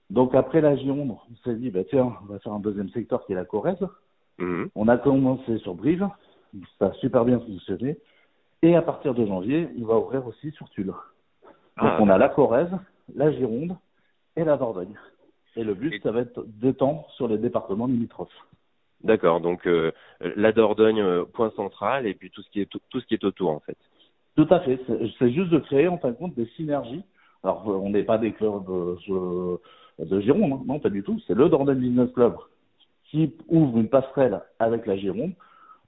Donc, 0.09 0.33
après 0.33 0.59
la 0.59 0.75
Gironde, 0.75 1.11
on 1.11 1.35
s'est 1.43 1.55
dit, 1.55 1.69
bah, 1.69 1.83
tiens, 1.87 2.17
on 2.23 2.33
va 2.33 2.39
faire 2.39 2.53
un 2.53 2.59
deuxième 2.59 2.89
secteur 2.89 3.25
qui 3.25 3.33
est 3.33 3.35
la 3.35 3.45
Corrèze. 3.45 3.87
Mhm. 4.39 4.69
On 4.75 4.87
a 4.87 4.97
commencé 4.97 5.59
sur 5.59 5.75
Brive. 5.75 6.07
Ça 6.79 6.87
a 6.87 6.93
super 6.93 7.25
bien 7.25 7.39
fonctionné. 7.39 7.97
Et 8.63 8.75
à 8.75 8.81
partir 8.81 9.13
de 9.13 9.25
janvier, 9.25 9.69
il 9.77 9.85
va 9.85 9.97
ouvrir 9.97 10.25
aussi 10.25 10.51
sur 10.51 10.67
Tulle. 10.71 10.87
Donc, 10.87 10.95
ah. 11.77 11.97
on 12.01 12.09
a 12.09 12.17
la 12.17 12.29
Corrèze, 12.29 12.75
la 13.15 13.31
Gironde 13.31 13.77
et 14.35 14.43
la 14.43 14.57
Dordogne. 14.57 14.95
Et 15.55 15.63
le 15.63 15.75
but, 15.75 16.01
ça 16.01 16.11
va 16.11 16.21
être 16.21 16.43
d'étendre 16.47 17.07
sur 17.11 17.27
les 17.27 17.37
départements 17.37 17.87
limitrophes. 17.87 18.29
D'accord, 19.03 19.39
donc 19.39 19.65
euh, 19.65 19.91
la 20.19 20.51
Dordogne, 20.51 21.01
euh, 21.01 21.23
point 21.23 21.51
central, 21.51 22.05
et 22.05 22.13
puis 22.13 22.29
tout 22.31 22.41
ce 22.41 22.49
qui 22.49 22.59
est 22.59 22.65
tout, 22.65 22.79
ce 22.99 23.05
qui 23.05 23.13
est 23.13 23.23
autour 23.23 23.51
en 23.51 23.59
fait. 23.61 23.77
Tout 24.35 24.47
à 24.49 24.59
fait. 24.59 24.79
C'est 25.17 25.31
juste 25.31 25.49
de 25.49 25.59
créer 25.59 25.87
en 25.87 25.97
fin 25.97 26.09
de 26.09 26.15
compte 26.15 26.35
des 26.35 26.47
synergies. 26.57 27.03
Alors 27.43 27.67
on 27.67 27.89
n'est 27.89 28.03
pas 28.03 28.17
des 28.17 28.33
clubs 28.33 28.69
euh, 28.69 29.57
de 29.99 30.19
Gironde, 30.21 30.53
hein. 30.53 30.63
non 30.65 30.79
pas 30.79 30.89
du 30.89 31.03
tout. 31.03 31.19
C'est 31.27 31.35
le 31.35 31.49
Dordogne 31.49 31.79
Business 31.79 32.11
Club 32.13 32.35
qui 33.05 33.35
ouvre 33.47 33.77
une 33.77 33.89
passerelle 33.89 34.41
avec 34.59 34.85
la 34.85 34.97
Gironde, 34.97 35.33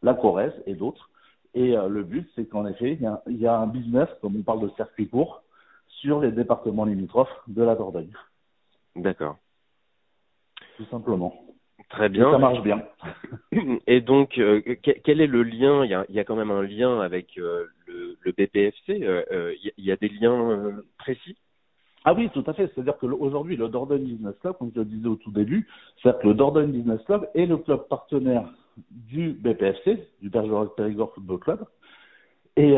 la 0.01 0.13
Corrèze 0.13 0.53
et 0.65 0.73
d'autres. 0.73 1.09
Et 1.53 1.75
le 1.75 2.03
but, 2.03 2.27
c'est 2.33 2.45
qu'en 2.45 2.65
effet, 2.65 2.93
il 2.93 3.01
y, 3.01 3.09
il 3.27 3.37
y, 3.37 3.45
a, 3.45 3.57
un 3.57 3.67
business, 3.67 4.07
comme 4.21 4.37
on 4.37 4.41
parle 4.41 4.61
de 4.61 4.69
circuit 4.75 5.09
court, 5.09 5.43
sur 5.87 6.21
les 6.21 6.31
départements 6.31 6.85
limitrophes 6.85 7.41
de 7.47 7.61
la 7.61 7.75
Dordogne. 7.75 8.13
D'accord 8.95 9.35
tout 10.81 10.89
simplement. 10.89 11.33
Très 11.89 12.09
bien. 12.09 12.31
ça 12.31 12.37
marche 12.37 12.61
bien. 12.61 12.83
Et 13.87 14.01
donc, 14.01 14.37
euh, 14.37 14.61
quel 15.03 15.21
est 15.21 15.27
le 15.27 15.43
lien? 15.43 15.83
Il 15.83 15.91
y, 15.91 15.93
a, 15.93 16.05
il 16.09 16.15
y, 16.15 16.19
a, 16.19 16.23
quand 16.23 16.35
même 16.35 16.51
un 16.51 16.63
lien 16.63 17.01
avec 17.01 17.37
euh, 17.37 17.65
le, 18.23 18.31
BPFC. 18.31 19.03
Euh, 19.03 19.53
il 19.77 19.85
y 19.85 19.91
a 19.91 19.95
des 19.95 20.09
liens 20.09 20.81
précis? 20.97 21.37
Ah 22.03 22.13
oui, 22.13 22.29
tout 22.33 22.43
à 22.47 22.53
fait. 22.53 22.71
C'est-à-dire 22.73 22.97
qu'aujourd'hui, 22.97 23.55
le 23.55 23.69
Dordogne 23.69 24.03
Business 24.03 24.35
Club, 24.41 24.57
comme 24.57 24.71
je 24.73 24.79
le 24.79 24.85
disais 24.85 25.07
au 25.07 25.15
tout 25.15 25.31
début, 25.31 25.67
c'est-à-dire 26.01 26.21
que 26.21 26.27
le 26.27 26.33
Dordogne 26.33 26.71
Business 26.71 27.01
Club 27.03 27.29
est 27.35 27.45
le 27.45 27.57
club 27.57 27.87
partenaire 27.87 28.51
du 28.89 29.33
BPFC, 29.33 30.07
du 30.21 30.29
Bergerac 30.29 30.69
Périgord 30.75 31.13
Football 31.13 31.39
Club. 31.39 31.65
Et, 32.57 32.75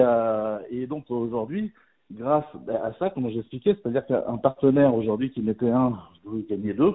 donc 0.87 1.09
aujourd'hui, 1.09 1.71
grâce 2.11 2.45
à 2.69 2.93
ça, 2.99 3.09
comme 3.09 3.29
j'expliquais, 3.29 3.75
c'est-à-dire 3.75 4.05
qu'un 4.05 4.37
partenaire 4.37 4.93
aujourd'hui 4.93 5.31
qui 5.31 5.41
mettait 5.41 5.69
un, 5.69 5.97
vous 6.25 6.43
gagner 6.49 6.73
deux, 6.73 6.93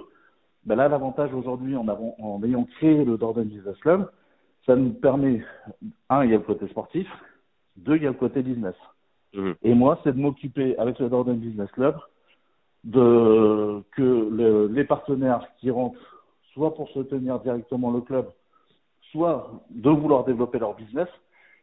ben 0.65 0.75
là, 0.75 0.87
l'avantage 0.87 1.33
aujourd'hui, 1.33 1.75
en, 1.75 1.87
en 1.87 2.43
ayant 2.43 2.65
créé 2.77 3.03
le 3.05 3.17
Dordogne 3.17 3.47
Business 3.47 3.77
Club, 3.77 4.09
ça 4.65 4.75
nous 4.75 4.91
permet, 4.91 5.43
un, 6.09 6.23
il 6.25 6.31
y 6.31 6.33
a 6.35 6.37
le 6.37 6.43
côté 6.43 6.67
sportif, 6.67 7.07
deux, 7.79 7.97
il 7.97 8.03
y 8.03 8.07
a 8.07 8.11
le 8.11 8.15
côté 8.17 8.41
business. 8.41 8.75
Mmh. 9.33 9.51
Et 9.63 9.73
moi, 9.73 9.99
c'est 10.03 10.13
de 10.15 10.21
m'occuper 10.21 10.77
avec 10.77 10.99
le 10.99 11.09
Dordogne 11.09 11.37
Business 11.37 11.69
Club 11.71 11.95
de 12.83 13.83
que 13.91 14.67
les 14.71 14.83
partenaires 14.85 15.45
qui 15.59 15.69
rentrent, 15.69 16.23
soit 16.53 16.73
pour 16.75 16.89
soutenir 16.89 17.39
directement 17.39 17.91
le 17.91 18.01
club, 18.01 18.27
soit 19.11 19.51
de 19.69 19.89
vouloir 19.89 20.23
développer 20.23 20.59
leur 20.59 20.75
business, 20.75 21.07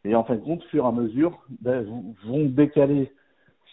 et 0.03 0.15
en 0.15 0.23
fin 0.23 0.35
de 0.35 0.41
compte, 0.41 0.63
fur 0.65 0.85
et 0.85 0.87
à 0.87 0.91
mesure, 0.91 1.37
ben, 1.61 1.85
vont 2.25 2.45
décaler 2.45 3.11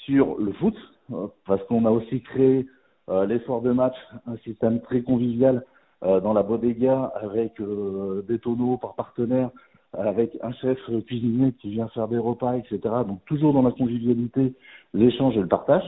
sur 0.04 0.38
le 0.38 0.52
foot, 0.54 0.76
euh, 1.12 1.26
parce 1.46 1.62
qu'on 1.64 1.84
a 1.84 1.90
aussi 1.90 2.22
créé 2.22 2.66
euh, 3.08 3.26
les 3.26 3.38
soirs 3.40 3.60
de 3.60 3.72
match, 3.72 3.96
un 4.26 4.36
système 4.38 4.80
très 4.80 5.02
convivial 5.02 5.64
euh, 6.02 6.20
dans 6.20 6.32
la 6.32 6.42
bodega 6.42 7.12
avec 7.14 7.60
euh, 7.60 8.24
des 8.28 8.38
tonneaux 8.38 8.78
par 8.78 8.94
partenaire, 8.94 9.50
avec 9.98 10.36
un 10.42 10.52
chef 10.52 10.78
cuisinier 11.06 11.52
qui 11.52 11.70
vient 11.70 11.88
faire 11.88 12.08
des 12.08 12.18
repas, 12.18 12.56
etc. 12.56 12.78
Donc 13.06 13.24
toujours 13.26 13.52
dans 13.52 13.62
la 13.62 13.70
convivialité, 13.70 14.54
l'échange 14.92 15.36
et 15.36 15.40
le 15.40 15.48
partage. 15.48 15.84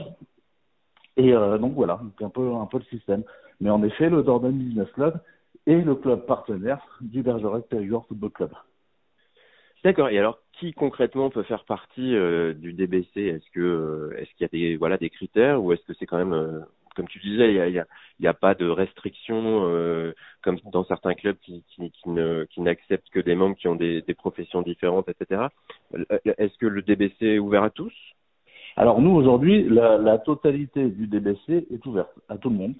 Et 1.17 1.31
donc 1.31 1.73
voilà, 1.73 1.99
un 2.21 2.29
peu 2.29 2.53
un 2.53 2.65
peu 2.67 2.77
le 2.77 2.97
système. 2.97 3.23
Mais 3.59 3.69
en 3.71 3.81
effet, 3.83 4.09
le 4.09 4.21
Dordogne 4.21 4.57
Business 4.57 4.89
Club 4.91 5.19
est 5.65 5.81
le 5.81 5.95
club 5.95 6.25
partenaire 6.25 6.79
du 7.01 7.23
Bergerac 7.23 7.65
Périgord 7.65 8.05
Football 8.05 8.29
Club. 8.29 8.51
D'accord. 9.83 10.09
Et 10.09 10.19
alors, 10.19 10.39
qui 10.53 10.73
concrètement 10.73 11.29
peut 11.29 11.43
faire 11.43 11.65
partie 11.65 12.11
du 12.55 12.73
DBC 12.73 13.21
Est-ce 13.21 13.49
que 13.51 14.13
est-ce 14.17 14.29
qu'il 14.35 14.41
y 14.41 14.45
a 14.45 14.47
des 14.49 14.77
voilà 14.77 14.97
des 14.97 15.09
critères 15.09 15.63
ou 15.63 15.73
est-ce 15.73 15.83
que 15.85 15.93
c'est 15.95 16.05
quand 16.05 16.23
même 16.23 16.65
comme 16.97 17.07
tu 17.07 17.19
disais, 17.19 17.53
il 17.53 17.85
n'y 18.19 18.27
a, 18.27 18.33
pas 18.33 18.55
de 18.55 18.67
restrictions 18.67 19.67
euh, 19.67 20.13
comme 20.43 20.57
dans 20.73 20.83
certains 20.85 21.13
clubs 21.13 21.37
qui, 21.43 21.63
n'acceptent 22.57 23.09
que 23.11 23.19
des 23.19 23.35
membres 23.35 23.55
qui 23.55 23.67
ont 23.67 23.75
des, 23.75 24.03
professions 24.17 24.63
différentes, 24.63 25.07
etc. 25.07 25.43
Euh, 25.93 26.03
est-ce 26.25 26.57
que 26.57 26.65
le 26.65 26.81
DBC 26.81 27.15
est 27.21 27.39
ouvert 27.39 27.61
à 27.61 27.69
tous? 27.69 27.93
Alors 28.75 28.99
nous 28.99 29.11
aujourd'hui, 29.11 29.63
la, 29.69 30.17
totalité 30.17 30.89
du 30.89 31.05
DBC 31.05 31.67
est 31.71 31.85
ouverte 31.85 32.11
à 32.29 32.37
tout 32.37 32.49
le 32.49 32.55
monde. 32.55 32.75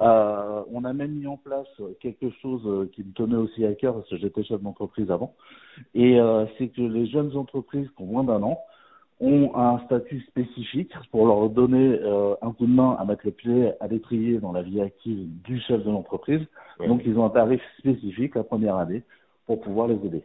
Euh, 0.00 0.62
on 0.72 0.84
a 0.84 0.92
même 0.92 1.12
mis 1.12 1.28
en 1.28 1.36
place 1.36 1.68
quelque 2.00 2.30
chose 2.42 2.90
qui 2.92 3.04
me 3.04 3.12
tenait 3.12 3.36
aussi 3.36 3.64
à 3.64 3.74
cœur 3.74 3.94
parce 3.94 4.08
que 4.08 4.16
j'étais 4.16 4.42
chef 4.42 4.60
d'entreprise 4.60 5.10
avant, 5.12 5.36
et 5.94 6.18
c'est 6.58 6.68
que 6.68 6.82
les 6.82 7.06
jeunes 7.06 7.36
entreprises 7.36 7.88
qui 7.96 8.02
ont 8.02 8.06
moins 8.06 8.24
d'un 8.24 8.42
an 8.42 8.58
ont 9.22 9.56
un 9.56 9.78
statut 9.86 10.20
spécifique 10.22 10.92
pour 11.12 11.26
leur 11.26 11.48
donner 11.48 11.98
euh, 12.02 12.34
un 12.42 12.52
coup 12.52 12.66
de 12.66 12.72
main 12.72 12.96
à 12.98 13.04
mettre 13.04 13.22
le 13.24 13.30
pied 13.30 13.72
à 13.80 13.86
l'étrier 13.86 14.38
dans 14.38 14.52
la 14.52 14.62
vie 14.62 14.82
active 14.82 15.28
du 15.42 15.60
chef 15.60 15.84
de 15.84 15.90
l'entreprise. 15.90 16.44
Donc 16.80 17.02
ils 17.06 17.16
ont 17.16 17.24
un 17.24 17.30
tarif 17.30 17.62
spécifique 17.78 18.34
la 18.34 18.42
première 18.42 18.76
année 18.76 19.04
pour 19.46 19.60
pouvoir 19.60 19.86
les 19.86 19.94
aider. 19.94 20.24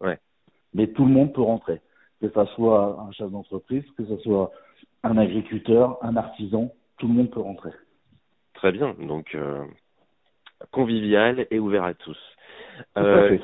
Ouais. 0.00 0.18
Mais 0.74 0.86
tout 0.86 1.04
le 1.04 1.10
monde 1.10 1.32
peut 1.32 1.42
rentrer, 1.42 1.80
que 2.20 2.28
ce 2.28 2.44
soit 2.54 3.00
un 3.00 3.10
chef 3.10 3.30
d'entreprise, 3.30 3.82
que 3.98 4.04
ce 4.04 4.16
soit 4.18 4.52
un 5.02 5.18
agriculteur, 5.18 5.98
un 6.02 6.16
artisan, 6.16 6.72
tout 6.98 7.08
le 7.08 7.14
monde 7.14 7.30
peut 7.30 7.40
rentrer. 7.40 7.70
Très 8.54 8.70
bien, 8.70 8.94
donc 8.94 9.34
euh, 9.34 9.64
convivial 10.70 11.46
et 11.50 11.58
ouvert 11.58 11.82
à 11.82 11.94
tous. 11.94 12.18
euh, 12.96 13.38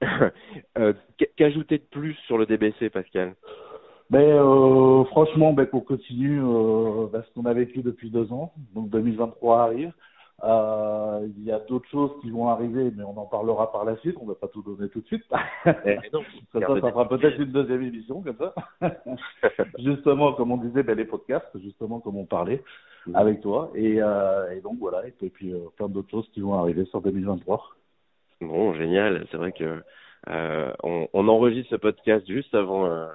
euh 0.78 0.94
Qu'ajouter 1.36 1.78
de 1.78 1.84
plus 1.84 2.14
sur 2.26 2.38
le 2.38 2.46
DBC, 2.46 2.88
Pascal? 2.88 3.34
Mais 4.12 4.30
euh, 4.30 5.04
franchement, 5.04 5.54
ben, 5.54 5.64
qu'on 5.64 5.80
continue 5.80 6.42
euh, 6.42 7.06
ben, 7.10 7.22
ce 7.22 7.32
qu'on 7.34 7.46
a 7.46 7.54
vécu 7.54 7.80
depuis 7.80 8.10
deux 8.10 8.30
ans. 8.30 8.52
Donc 8.74 8.90
2023 8.90 9.62
arrive. 9.62 9.92
Euh, 10.44 11.26
il 11.38 11.44
y 11.44 11.50
a 11.50 11.60
d'autres 11.60 11.88
choses 11.88 12.10
qui 12.20 12.30
vont 12.30 12.48
arriver, 12.48 12.92
mais 12.94 13.04
on 13.04 13.16
en 13.16 13.24
parlera 13.24 13.72
par 13.72 13.86
la 13.86 13.96
suite. 13.96 14.16
On 14.20 14.24
ne 14.24 14.30
va 14.30 14.34
pas 14.34 14.48
tout 14.48 14.60
donner 14.60 14.90
tout 14.90 15.00
de 15.00 15.06
suite. 15.06 15.24
Eh, 15.86 15.96
non, 16.12 16.20
ça, 16.52 16.60
ça, 16.60 16.90
fera 16.90 17.08
peut-être 17.08 17.40
une 17.40 17.52
deuxième 17.52 17.82
émission 17.82 18.22
comme 18.22 18.36
ça. 18.36 18.54
justement, 19.78 20.34
comme 20.34 20.52
on 20.52 20.58
disait, 20.58 20.82
ben, 20.82 20.94
les 20.94 21.06
podcasts, 21.06 21.58
justement 21.62 22.00
comme 22.00 22.18
on 22.18 22.26
parlait 22.26 22.62
avec 23.14 23.40
toi. 23.40 23.70
Et, 23.74 23.96
euh, 24.02 24.50
et, 24.50 24.60
donc 24.60 24.76
voilà. 24.78 25.06
Et 25.06 25.30
puis 25.30 25.54
plein 25.78 25.88
d'autres 25.88 26.10
choses 26.10 26.28
qui 26.34 26.42
vont 26.42 26.54
arriver 26.54 26.84
sur 26.84 27.00
2023. 27.00 27.62
Bon, 28.42 28.74
génial. 28.74 29.26
C'est 29.30 29.38
vrai 29.38 29.52
que 29.52 29.82
on, 30.28 31.08
on, 31.12 31.28
enregistre 31.28 31.70
ce 31.70 31.76
podcast 31.76 32.26
juste 32.26 32.54
avant 32.54 32.86
euh, 32.86 33.08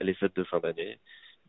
les 0.00 0.14
fêtes 0.14 0.36
de 0.36 0.44
fin 0.44 0.60
d'année. 0.60 0.98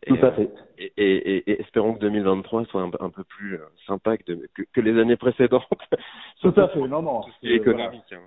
Tout 0.07 0.17
à 0.21 0.31
fait. 0.33 0.49
Et, 0.77 0.91
et, 0.97 1.51
et, 1.51 1.61
espérons 1.61 1.95
que 1.95 1.99
2023 1.99 2.65
soit 2.65 2.81
un, 2.81 2.91
un 2.99 3.09
peu 3.09 3.23
plus 3.23 3.55
euh, 3.55 3.65
sympa 3.87 4.17
que, 4.17 4.31
de, 4.31 4.47
que, 4.53 4.61
que, 4.71 4.81
les 4.81 4.99
années 4.99 5.15
précédentes. 5.15 5.63
Tout 6.41 6.53
à 6.57 6.67
fait, 6.67 6.79
non, 6.79 7.01
non. 7.01 7.21
C'est 7.41 7.49
économique. 7.49 8.03
Hein. 8.11 8.21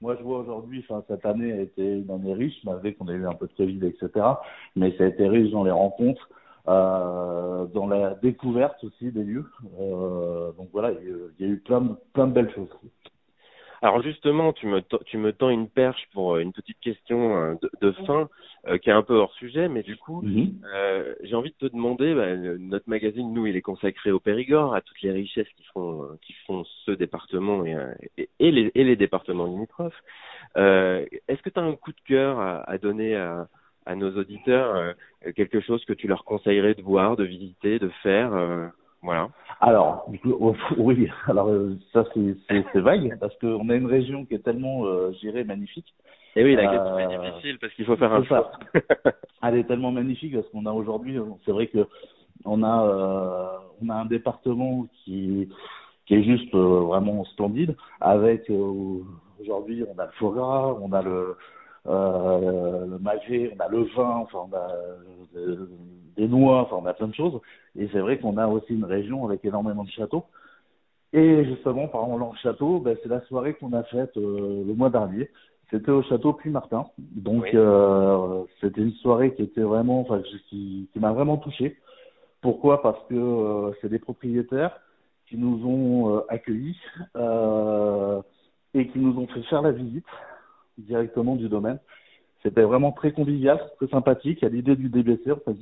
Moi, 0.00 0.16
je 0.18 0.22
vois 0.22 0.38
aujourd'hui, 0.38 0.84
enfin, 0.88 1.04
cette 1.08 1.26
année 1.26 1.52
a 1.52 1.60
été 1.60 1.82
une 1.82 2.10
année 2.10 2.34
riche, 2.34 2.58
malgré 2.64 2.94
qu'on 2.94 3.08
ait 3.08 3.14
eu 3.14 3.26
un 3.26 3.34
peu 3.34 3.46
de 3.46 3.52
Covid, 3.52 3.80
etc. 3.86 4.26
Mais 4.74 4.96
ça 4.96 5.04
a 5.04 5.06
été 5.08 5.28
riche 5.28 5.50
dans 5.50 5.64
les 5.64 5.70
rencontres, 5.70 6.28
euh, 6.68 7.66
dans 7.66 7.86
la 7.86 8.14
découverte 8.14 8.82
aussi 8.84 9.10
des 9.10 9.24
lieux. 9.24 9.46
Euh, 9.80 10.52
donc 10.52 10.68
voilà, 10.72 10.92
il 10.92 11.46
y 11.46 11.48
a 11.48 11.52
eu 11.52 11.58
plein, 11.58 11.96
plein 12.12 12.26
de 12.26 12.32
belles 12.32 12.52
choses. 12.54 12.68
Alors 13.82 14.02
justement, 14.02 14.52
tu 14.52 14.66
me, 14.66 14.80
tu 15.04 15.18
me 15.18 15.32
tends 15.32 15.50
une 15.50 15.68
perche 15.68 16.06
pour 16.12 16.34
euh, 16.36 16.40
une 16.40 16.52
petite 16.52 16.80
question 16.80 17.36
euh, 17.36 17.54
de, 17.62 17.70
de 17.80 17.92
fin. 18.06 18.28
euh, 18.68 18.78
qui 18.78 18.90
est 18.90 18.92
un 18.92 19.02
peu 19.02 19.14
hors 19.14 19.32
sujet, 19.34 19.68
mais 19.68 19.84
du 19.84 19.96
coup, 19.96 20.22
Mhm. 20.22 20.54
euh, 20.74 21.14
j'ai 21.22 21.36
envie 21.36 21.50
de 21.60 21.68
te 21.68 21.72
demander, 21.72 22.14
bah, 22.16 22.34
notre 22.58 22.88
magazine, 22.88 23.32
nous, 23.32 23.46
il 23.46 23.54
est 23.56 23.62
consacré 23.62 24.10
au 24.10 24.18
Périgord, 24.18 24.74
à 24.74 24.80
toutes 24.80 25.00
les 25.02 25.12
richesses 25.12 25.48
qui 25.56 25.62
font, 25.72 26.02
qui 26.20 26.32
font 26.46 26.64
ce 26.84 26.90
département 26.90 27.64
et, 27.64 27.76
et, 28.18 28.28
et 28.40 28.50
les, 28.50 28.72
et 28.74 28.82
les 28.82 28.96
départements 28.96 29.46
limitrophes. 29.46 30.02
Euh, 30.56 31.06
Est-ce 31.28 31.42
que 31.42 31.50
tu 31.50 31.60
as 31.60 31.62
un 31.62 31.76
coup 31.76 31.92
de 31.92 32.00
cœur 32.06 32.40
à, 32.40 32.68
à 32.68 32.76
donner 32.78 33.14
à, 33.14 33.46
à 33.84 33.94
nos 33.94 34.10
auditeurs, 34.16 34.74
euh, 34.74 35.32
quelque 35.36 35.60
chose 35.60 35.84
que 35.84 35.92
tu 35.92 36.08
leur 36.08 36.24
conseillerais 36.24 36.74
de 36.74 36.82
voir, 36.82 37.14
de 37.16 37.22
visiter, 37.24 37.78
de 37.78 37.90
faire 38.02 38.34
euh, 38.34 38.66
Voilà. 39.06 39.28
Alors, 39.60 40.10
oh, 40.26 40.54
oui, 40.76 41.08
alors 41.28 41.48
euh, 41.48 41.78
ça 41.92 42.04
c'est 42.12 42.80
vague 42.80 43.16
parce 43.18 43.36
qu'on 43.38 43.68
a 43.70 43.74
une 43.74 43.86
région 43.86 44.26
qui 44.26 44.34
est 44.34 44.44
tellement, 44.44 44.84
euh, 44.86 45.12
dirais, 45.22 45.44
magnifique. 45.44 45.94
Et 46.34 46.44
oui, 46.44 46.54
la 46.54 46.70
Euh, 46.70 46.76
question 46.76 46.98
est 46.98 47.30
difficile 47.30 47.58
parce 47.58 47.72
qu'il 47.74 47.86
faut 47.86 47.96
faire 47.96 48.12
un 48.12 48.24
choix. 48.24 48.50
Elle 49.42 49.56
est 49.56 49.64
tellement 49.64 49.92
magnifique 49.92 50.34
parce 50.34 50.48
qu'on 50.48 50.66
a 50.66 50.72
aujourd'hui, 50.72 51.18
c'est 51.44 51.52
vrai 51.52 51.68
que 51.68 51.86
on 52.44 52.62
a 52.62 52.86
euh, 52.86 53.58
on 53.82 53.88
a 53.88 53.94
un 53.94 54.04
département 54.06 54.86
qui 55.04 55.48
qui 56.06 56.14
est 56.14 56.22
juste 56.22 56.54
euh, 56.54 56.80
vraiment 56.80 57.24
splendide 57.24 57.76
avec 58.00 58.50
euh, 58.50 59.00
aujourd'hui 59.40 59.84
on 59.88 59.98
a 59.98 60.06
le 60.06 60.12
foie 60.12 60.32
gras, 60.32 60.76
on 60.80 60.92
a 60.92 61.02
le 61.02 61.36
euh, 61.88 62.86
le 62.86 62.98
magret, 62.98 63.54
on 63.56 63.60
a 63.60 63.68
le 63.68 63.82
vin, 63.96 64.16
enfin 64.16 64.38
on 64.50 64.56
a 64.56 64.70
euh, 65.36 65.66
des 66.16 66.28
noix, 66.28 66.62
enfin 66.62 66.76
on 66.82 66.86
a 66.86 66.94
plein 66.94 67.08
de 67.08 67.14
choses 67.14 67.40
et 67.78 67.88
c'est 67.92 68.00
vrai 68.00 68.18
qu'on 68.18 68.36
a 68.38 68.46
aussi 68.46 68.72
une 68.74 68.84
région 68.84 69.24
avec 69.26 69.44
énormément 69.44 69.84
de 69.84 69.90
châteaux. 69.90 70.24
Et 71.12 71.44
justement, 71.44 71.88
par 71.88 72.04
exemple, 72.04 72.24
le 72.32 72.38
château, 72.38 72.78
ben, 72.80 72.96
c'est 73.02 73.08
la 73.08 73.20
soirée 73.22 73.54
qu'on 73.54 73.72
a 73.72 73.82
faite 73.84 74.16
euh, 74.16 74.64
le 74.66 74.74
mois 74.74 74.90
dernier. 74.90 75.30
C'était 75.70 75.90
au 75.90 76.02
château 76.02 76.32
Puy-Martin. 76.32 76.86
Donc, 76.98 77.44
Oui. 77.44 77.50
euh, 77.54 78.44
c'était 78.60 78.82
une 78.82 78.92
soirée 78.92 79.34
qui 79.34 79.42
était 79.42 79.62
vraiment, 79.62 80.00
enfin, 80.00 80.20
qui, 80.48 80.88
qui 80.92 80.98
m'a 81.00 81.12
vraiment 81.12 81.36
touché. 81.38 81.76
Pourquoi? 82.40 82.82
Parce 82.82 82.98
que 83.08 83.14
euh, 83.14 83.72
c'est 83.80 83.88
des 83.88 83.98
propriétaires 83.98 84.78
qui 85.28 85.36
nous 85.36 85.66
ont 85.66 86.22
accueillis 86.28 86.78
euh, 87.16 88.20
et 88.74 88.86
qui 88.88 88.98
nous 88.98 89.18
ont 89.18 89.26
fait 89.26 89.42
faire 89.44 89.62
la 89.62 89.72
visite 89.72 90.04
directement 90.78 91.36
du 91.36 91.48
domaine. 91.48 91.78
C'était 92.42 92.62
vraiment 92.62 92.92
très 92.92 93.12
convivial, 93.12 93.60
très 93.76 93.88
sympathique, 93.88 94.44
à 94.44 94.48
l'idée 94.48 94.76
du 94.76 94.88
DBC 94.88 95.32
en 95.32 95.36
fait. 95.36 95.56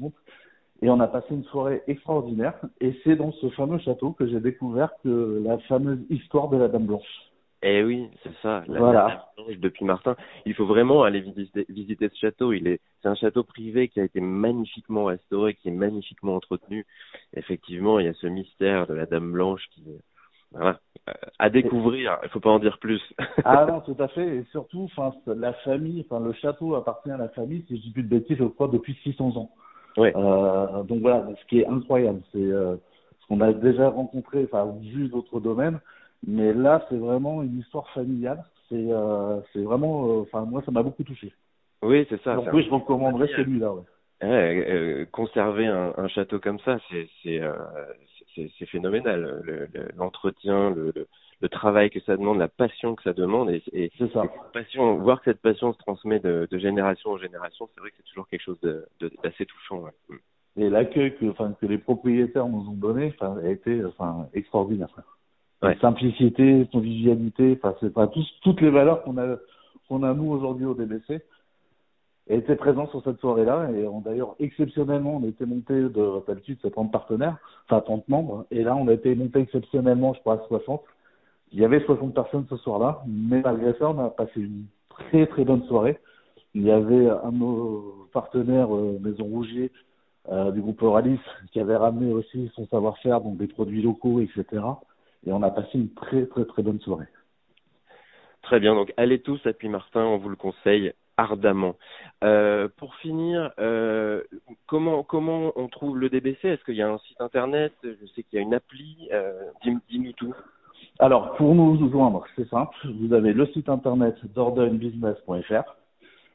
Et 0.83 0.91
on 0.91 1.01
a 1.01 1.07
passé 1.07 1.29
une 1.31 1.45
soirée 1.45 1.83
extraordinaire. 1.87 2.55
Et 2.81 2.95
c'est 3.05 3.17
dans 3.17 3.33
ce 3.33 3.49
fameux 3.51 3.79
château 3.79 4.13
que 4.13 4.27
j'ai 4.27 4.41
découvert 4.41 4.91
que 5.03 5.43
la 5.45 5.59
fameuse 5.61 6.01
histoire 6.11 6.49
de 6.49 6.59
la 6.59 6.69
Dame 6.69 6.87
Blanche. 6.87 7.31
Eh 7.63 7.83
oui, 7.83 8.11
c'est 8.23 8.35
ça. 8.43 8.63
La 8.69 8.79
Voilà. 8.79 9.07
la 9.09 9.45
Blanche 9.45 9.59
depuis 9.59 9.87
Martin. 9.87 10.17
Il 10.45 10.53
faut 10.53 10.67
vraiment 10.67 11.03
aller 11.03 11.21
visiter, 11.21 11.65
visiter 11.71 12.11
ce 12.11 12.19
château. 12.19 12.53
Il 12.53 12.67
est, 12.67 12.81
c'est 13.01 13.09
un 13.09 13.15
château 13.15 13.45
privé 13.45 13.89
qui 13.89 14.01
a 14.01 14.05
été 14.05 14.21
magnifiquement 14.21 15.07
restauré, 15.07 15.55
qui 15.55 15.69
est 15.69 15.73
magnifiquement 15.73 16.37
entretenu. 16.37 16.85
Effectivement, 17.35 17.99
il 17.99 18.05
y 18.05 18.09
a 18.11 18.15
ce 18.15 18.27
mystère 18.27 18.87
de 18.87 18.93
la 18.93 19.07
Dame 19.07 19.33
Blanche 19.33 19.65
qui, 19.71 19.83
voilà, 20.55 20.81
euh, 21.09 21.13
à 21.39 21.51
découvrir. 21.51 22.19
Il 22.23 22.29
faut 22.31 22.41
pas 22.41 22.51
en 22.51 22.59
dire 22.59 22.79
plus. 22.79 23.03
Ah 23.45 23.67
non, 23.69 23.81
tout 23.87 23.97
à 23.99 24.09
fait. 24.09 24.37
Et 24.37 24.45
surtout, 24.53 24.85
enfin, 24.85 25.13
la 25.27 25.53
famille, 25.53 26.07
enfin, 26.09 26.25
le 26.25 26.33
château 26.33 26.75
appartient 26.75 27.11
à 27.11 27.17
la 27.17 27.29
famille, 27.31 27.65
si 27.69 27.77
je 27.77 27.83
dis 27.83 27.91
plus 27.93 28.03
de 28.03 28.09
bêtises, 28.09 28.39
je 28.39 28.45
crois, 28.45 28.69
depuis 28.69 28.95
600 29.03 29.37
ans. 29.37 29.51
Ouais. 29.97 30.13
Euh, 30.17 30.83
donc 30.85 31.01
voilà, 31.01 31.29
ce 31.41 31.47
qui 31.47 31.61
est 31.61 31.67
incroyable, 31.67 32.21
c'est 32.33 32.39
euh, 32.39 32.77
ce 33.21 33.27
qu'on 33.29 33.41
a 33.41 33.53
déjà 33.53 33.89
rencontré, 33.91 34.45
enfin 34.45 34.75
vu 34.81 35.09
d'autres 35.09 35.39
domaines, 35.41 35.79
mais 36.27 36.53
là 36.53 36.85
c'est 36.89 36.97
vraiment 36.97 37.43
une 37.43 37.61
histoire 37.61 37.89
familiale. 37.91 38.45
C'est 38.69 38.75
euh, 38.91 39.41
c'est 39.53 39.63
vraiment, 39.63 40.07
euh, 40.09 40.23
enfin 40.23 40.45
moi 40.47 40.63
ça 40.67 40.73
m'a 40.73 40.83
beaucoup 40.83 41.05
touché. 41.05 41.33
oui, 41.83 42.07
c'est 42.09 42.21
ça. 42.23 42.35
Donc 42.35 42.49
oui, 42.53 42.63
un- 42.63 42.65
je 42.67 42.71
recommanderais 42.71 43.29
celui-là. 43.37 43.73
Ouais. 43.75 43.83
Euh, 44.33 45.05
conserver 45.13 45.67
un, 45.67 45.93
un 45.97 46.09
château 46.09 46.39
comme 46.39 46.59
ça, 46.61 46.79
c'est 46.91 47.41
euh, 47.41 47.53
phénoménal. 48.71 49.43
Le- 49.45 49.69
le- 49.73 49.89
L'entretien, 49.97 50.71
le, 50.71 50.93
le, 50.95 51.07
le 51.41 51.49
travail 51.49 51.91
que 51.91 52.01
ça 52.01 52.17
demande, 52.17 52.39
la 52.39 52.49
passion 52.49 52.95
que 52.95 53.03
ça 53.03 53.13
demande, 53.13 53.51
et, 53.51 53.63
et 53.73 53.91
C'est 53.99 54.11
ça. 54.13 54.25
passion, 54.53 54.97
voir 54.97 55.21
que 55.21 55.31
cette 55.31 55.43
passion 55.43 55.73
se 55.73 55.79
transmet 55.79 56.21
de, 56.21 56.49
de 56.51 56.59
génération 56.59 57.11
en 57.11 57.19
génération, 57.19 57.69
c'est 57.75 57.81
vrai 57.81 57.91
que 57.91 57.97
c'est 57.99 58.05
toujours 58.09 58.29
quelque 58.29 58.43
chose 58.43 58.61
d'assez 59.23 59.47
touchant. 59.47 59.81
ouais. 59.83 59.91
Mm. 60.09 60.15
Et 60.57 60.71
l'accueil 60.71 61.17
que, 61.17 61.27
enfin, 61.27 61.53
que 61.61 61.67
les 61.67 61.79
propriétaires 61.79 62.47
nous 62.47 62.69
ont 62.71 62.75
donné, 62.77 63.13
enfin, 63.19 63.37
a 63.45 63.49
été, 63.51 63.85
enfin, 63.85 64.29
extraordinaire. 64.35 64.89
Ouais. 65.63 65.77
Simplicité, 65.81 66.69
convivialité, 66.71 67.59
enfin, 67.63 67.75
c'est 67.81 67.93
pas 67.93 68.07
tous, 68.07 68.27
toutes 68.43 68.61
les 68.61 68.71
valeurs 68.71 69.03
qu'on 69.03 69.17
a, 69.19 69.37
qu'on 69.89 70.03
a 70.05 70.15
nous 70.15 70.31
aujourd'hui 70.31 70.67
au 70.67 70.75
DBC 70.75 71.21
étaient 72.29 72.57
présentes 72.57 72.91
sur 72.91 73.03
cette 73.03 73.21
soirée-là. 73.21 73.71
Et 73.73 73.87
d'ailleurs, 74.05 74.35
exceptionnellement, 74.39 75.17
on 75.17 75.29
était 75.29 75.47
monté 75.47 75.75
de, 75.75 76.27
d'habitude, 76.27 76.59
c'est 76.63 76.71
30 76.71 76.91
partenaires, 76.91 77.37
enfin, 77.69 77.81
30 77.81 78.09
membres. 78.09 78.47
Et 78.51 78.63
là, 78.63 78.75
on 78.77 78.89
a 78.89 78.93
été 78.93 79.15
monté 79.15 79.41
exceptionnellement, 79.41 80.15
je 80.15 80.21
crois, 80.21 80.35
à 80.35 80.47
60. 80.49 80.83
Il 81.53 81.61
y 81.61 81.65
avait 81.65 81.85
60 81.85 82.15
personnes 82.15 82.47
ce 82.49 82.57
soir-là. 82.57 83.03
Mais 83.07 83.43
malgré 83.43 83.75
ça, 83.75 83.91
on 83.91 83.99
a 84.05 84.11
passé 84.11 84.41
une 84.41 84.67
très, 84.89 85.27
très 85.27 85.45
bonne 85.45 85.63
soirée. 85.65 85.99
Il 86.55 86.63
y 86.63 86.71
avait 86.71 87.09
un 87.09 87.33
de 87.33 87.39
nos 87.39 88.09
partenaires, 88.13 88.75
euh, 88.75 88.99
Maison 89.01 89.25
Rougier, 89.25 89.73
euh, 90.31 90.53
du 90.53 90.61
groupe 90.61 90.81
Oralis, 90.83 91.21
qui 91.53 91.61
avait 91.61 91.77
ramené 91.77 92.13
aussi 92.13 92.51
son 92.55 92.67
savoir-faire, 92.69 93.21
donc 93.21 93.37
des 93.37 93.49
produits 93.49 93.83
locaux, 93.83 94.21
etc. 94.21 94.63
Et 95.27 95.33
on 95.33 95.43
a 95.43 95.51
passé 95.51 95.71
une 95.75 95.91
très, 95.91 96.27
très, 96.27 96.45
très 96.45 96.63
bonne 96.63 96.81
soirée. 96.81 97.07
Très 98.43 98.61
bien, 98.61 98.75
donc 98.75 98.93
allez 98.97 99.21
tous 99.21 99.41
à 99.47 99.53
Puy-Martin, 99.53 100.05
on 100.05 100.19
vous 100.19 100.29
le 100.29 100.37
conseille 100.37 100.93
ardemment. 101.17 101.77
Euh, 102.23 102.69
pour 102.77 102.95
finir, 102.97 103.53
euh, 103.59 104.23
comment 104.67 105.03
comment 105.03 105.53
on 105.57 105.69
trouve 105.69 105.99
le 105.99 106.09
DBC 106.09 106.49
Est-ce 106.49 106.65
qu'il 106.65 106.75
y 106.77 106.83
a 106.83 106.89
un 106.91 106.99
site 106.99 107.21
internet? 107.21 107.73
Je 107.83 108.07
sais 108.15 108.23
qu'il 108.23 108.39
y 108.39 108.39
a 108.39 108.43
une 108.43 108.55
appli. 108.55 109.09
Euh, 109.13 109.33
dis- 109.63 109.77
Dis-nous 109.91 110.13
tout. 110.13 110.35
Alors, 110.99 111.35
pour 111.37 111.55
nous 111.55 111.91
joindre, 111.91 112.25
c'est 112.37 112.49
simple. 112.49 112.77
Vous 113.01 113.13
avez 113.13 113.33
le 113.33 113.47
site 113.47 113.69
internet 113.69 114.17
dordognbusiness.fr. 114.35 115.77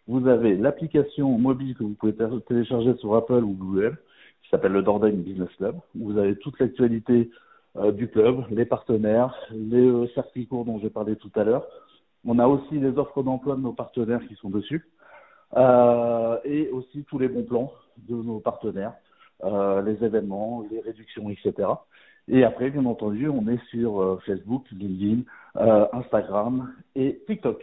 Vous 0.08 0.28
avez 0.28 0.56
l'application 0.58 1.38
mobile 1.38 1.76
que 1.76 1.84
vous 1.84 1.94
pouvez 1.94 2.16
té- 2.16 2.26
télécharger 2.48 2.96
sur 2.96 3.16
Apple 3.16 3.44
ou 3.44 3.54
Google, 3.54 3.98
qui 4.44 4.50
s'appelle 4.50 4.72
le 4.72 4.82
Dordogne 4.82 5.22
Business 5.22 5.50
Club. 5.58 5.76
Vous 5.96 6.18
avez 6.18 6.36
toute 6.38 6.60
l'actualité 6.60 7.30
du 7.94 8.08
club, 8.10 8.44
les 8.50 8.66
partenaires, 8.66 9.36
les 9.52 10.08
circuits 10.16 10.48
courts 10.48 10.66
dont 10.66 10.80
j'ai 10.80 10.90
parlé 10.90 11.16
tout 11.16 11.32
à 11.36 11.44
l'heure. 11.44 11.66
On 12.26 12.40
a 12.40 12.48
aussi 12.48 12.80
les 12.80 12.98
offres 12.98 13.24
d'emploi 13.24 13.56
de 13.56 13.62
nos 13.62 13.74
partenaires 13.74 14.22
qui 14.28 14.36
sont 14.36 14.50
dessus. 14.50 14.86
Euh, 15.58 16.38
et 16.44 16.70
aussi 16.70 17.04
tous 17.06 17.18
les 17.18 17.28
bons 17.28 17.44
plans 17.44 17.74
de 18.08 18.16
nos 18.16 18.40
partenaires, 18.40 18.94
euh, 19.44 19.82
les 19.82 20.04
événements, 20.04 20.64
les 20.70 20.80
réductions, 20.80 21.30
etc. 21.30 21.68
Et 22.28 22.44
après, 22.44 22.70
bien 22.70 22.86
entendu, 22.86 23.28
on 23.30 23.48
est 23.48 23.64
sur 23.72 24.00
euh, 24.02 24.20
Facebook, 24.26 24.66
LinkedIn, 24.72 25.24
Instagram 25.94 26.72
et 26.96 27.20
TikTok. 27.26 27.60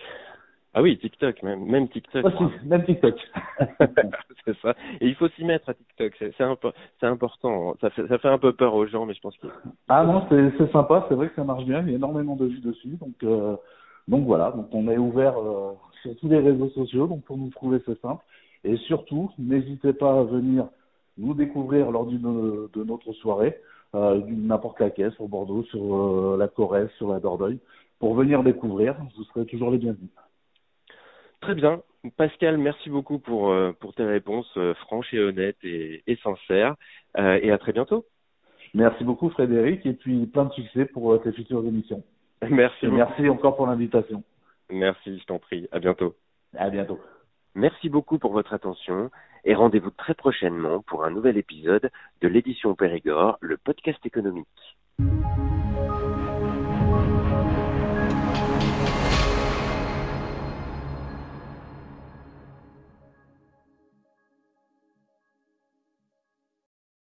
Ah 0.74 0.82
oui, 0.82 0.98
TikTok, 0.98 1.42
même, 1.42 1.64
même 1.64 1.88
TikTok. 1.88 2.24
Aussi, 2.26 2.66
même 2.66 2.84
TikTok. 2.84 3.14
c'est 4.44 4.56
ça. 4.58 4.74
Et 5.00 5.06
il 5.06 5.14
faut 5.14 5.28
s'y 5.28 5.44
mettre 5.44 5.70
à 5.70 5.74
TikTok. 5.74 6.12
C'est 6.18 6.34
c'est 6.36 6.44
impo- 6.44 6.72
important. 7.00 7.76
Ça 7.80 7.88
fait, 7.90 8.06
ça 8.08 8.18
fait 8.18 8.28
un 8.28 8.38
peu 8.38 8.52
peur 8.52 8.74
aux 8.74 8.86
gens, 8.86 9.06
mais 9.06 9.14
je 9.14 9.20
pense 9.20 9.36
que 9.38 9.46
ah 9.88 10.04
non, 10.04 10.26
c'est 10.28 10.52
c'est 10.58 10.70
sympa, 10.72 11.06
c'est 11.08 11.14
vrai 11.14 11.28
que 11.28 11.36
ça 11.36 11.44
marche 11.44 11.64
bien, 11.64 11.80
il 11.82 11.90
y 11.90 11.92
a 11.92 11.96
énormément 11.96 12.36
de 12.36 12.46
vues 12.46 12.60
dessus. 12.60 12.98
Donc, 13.00 13.14
donc 14.08 14.24
voilà, 14.24 14.52
donc 14.52 14.68
on 14.72 14.88
est 14.88 14.98
ouvert 14.98 15.36
euh, 15.38 15.72
sur 16.02 16.16
tous 16.16 16.28
les 16.28 16.38
réseaux 16.38 16.68
sociaux, 16.70 17.06
donc 17.08 17.24
pour 17.24 17.36
nous 17.36 17.50
trouver 17.50 17.80
c'est 17.84 18.00
simple. 18.00 18.24
Et 18.62 18.76
surtout, 18.76 19.30
n'hésitez 19.38 19.92
pas 19.92 20.20
à 20.20 20.22
venir 20.22 20.68
nous 21.18 21.34
découvrir 21.34 21.90
lors 21.90 22.06
d'une 22.06 22.68
de 22.72 22.84
notre 22.84 23.12
soirée, 23.14 23.58
euh, 23.94 24.20
n'importe 24.28 24.80
laquelle, 24.80 25.12
sur 25.12 25.26
Bordeaux, 25.28 25.64
sur 25.64 25.96
euh, 25.96 26.36
la 26.38 26.46
Corrèze, 26.46 26.90
sur 26.98 27.12
la 27.12 27.20
Dordogne, 27.20 27.58
pour 27.98 28.14
venir 28.14 28.42
découvrir, 28.42 28.96
vous 29.16 29.24
serez 29.24 29.46
toujours 29.46 29.70
les 29.70 29.78
bienvenus. 29.78 30.10
Très 31.40 31.54
bien. 31.54 31.80
Pascal, 32.16 32.58
merci 32.58 32.88
beaucoup 32.88 33.18
pour, 33.18 33.52
pour 33.80 33.94
tes 33.94 34.04
réponses 34.04 34.58
franches 34.82 35.12
et 35.12 35.18
honnêtes 35.18 35.56
et, 35.64 36.02
et 36.06 36.16
sincères. 36.16 36.76
Et 37.16 37.50
à 37.50 37.58
très 37.58 37.72
bientôt. 37.72 38.04
Merci 38.74 39.02
beaucoup 39.02 39.28
Frédéric, 39.30 39.84
et 39.86 39.92
puis 39.92 40.26
plein 40.26 40.44
de 40.44 40.52
succès 40.52 40.84
pour 40.84 41.20
tes 41.22 41.32
futures 41.32 41.64
émissions. 41.66 42.02
Merci 42.50 42.86
Et 42.86 42.88
merci 42.88 43.28
encore 43.28 43.56
pour 43.56 43.66
l'invitation. 43.66 44.22
Merci, 44.70 45.18
je 45.18 45.24
t'en 45.24 45.38
prie. 45.38 45.68
À 45.72 45.78
bientôt. 45.78 46.14
À 46.56 46.70
bientôt. 46.70 47.00
Merci 47.54 47.88
beaucoup 47.88 48.18
pour 48.18 48.32
votre 48.32 48.52
attention 48.52 49.10
et 49.44 49.54
rendez-vous 49.54 49.90
très 49.90 50.14
prochainement 50.14 50.82
pour 50.82 51.04
un 51.04 51.10
nouvel 51.10 51.38
épisode 51.38 51.90
de 52.20 52.28
l'édition 52.28 52.74
Périgord, 52.74 53.38
le 53.40 53.56
podcast 53.56 54.04
économique. 54.04 54.46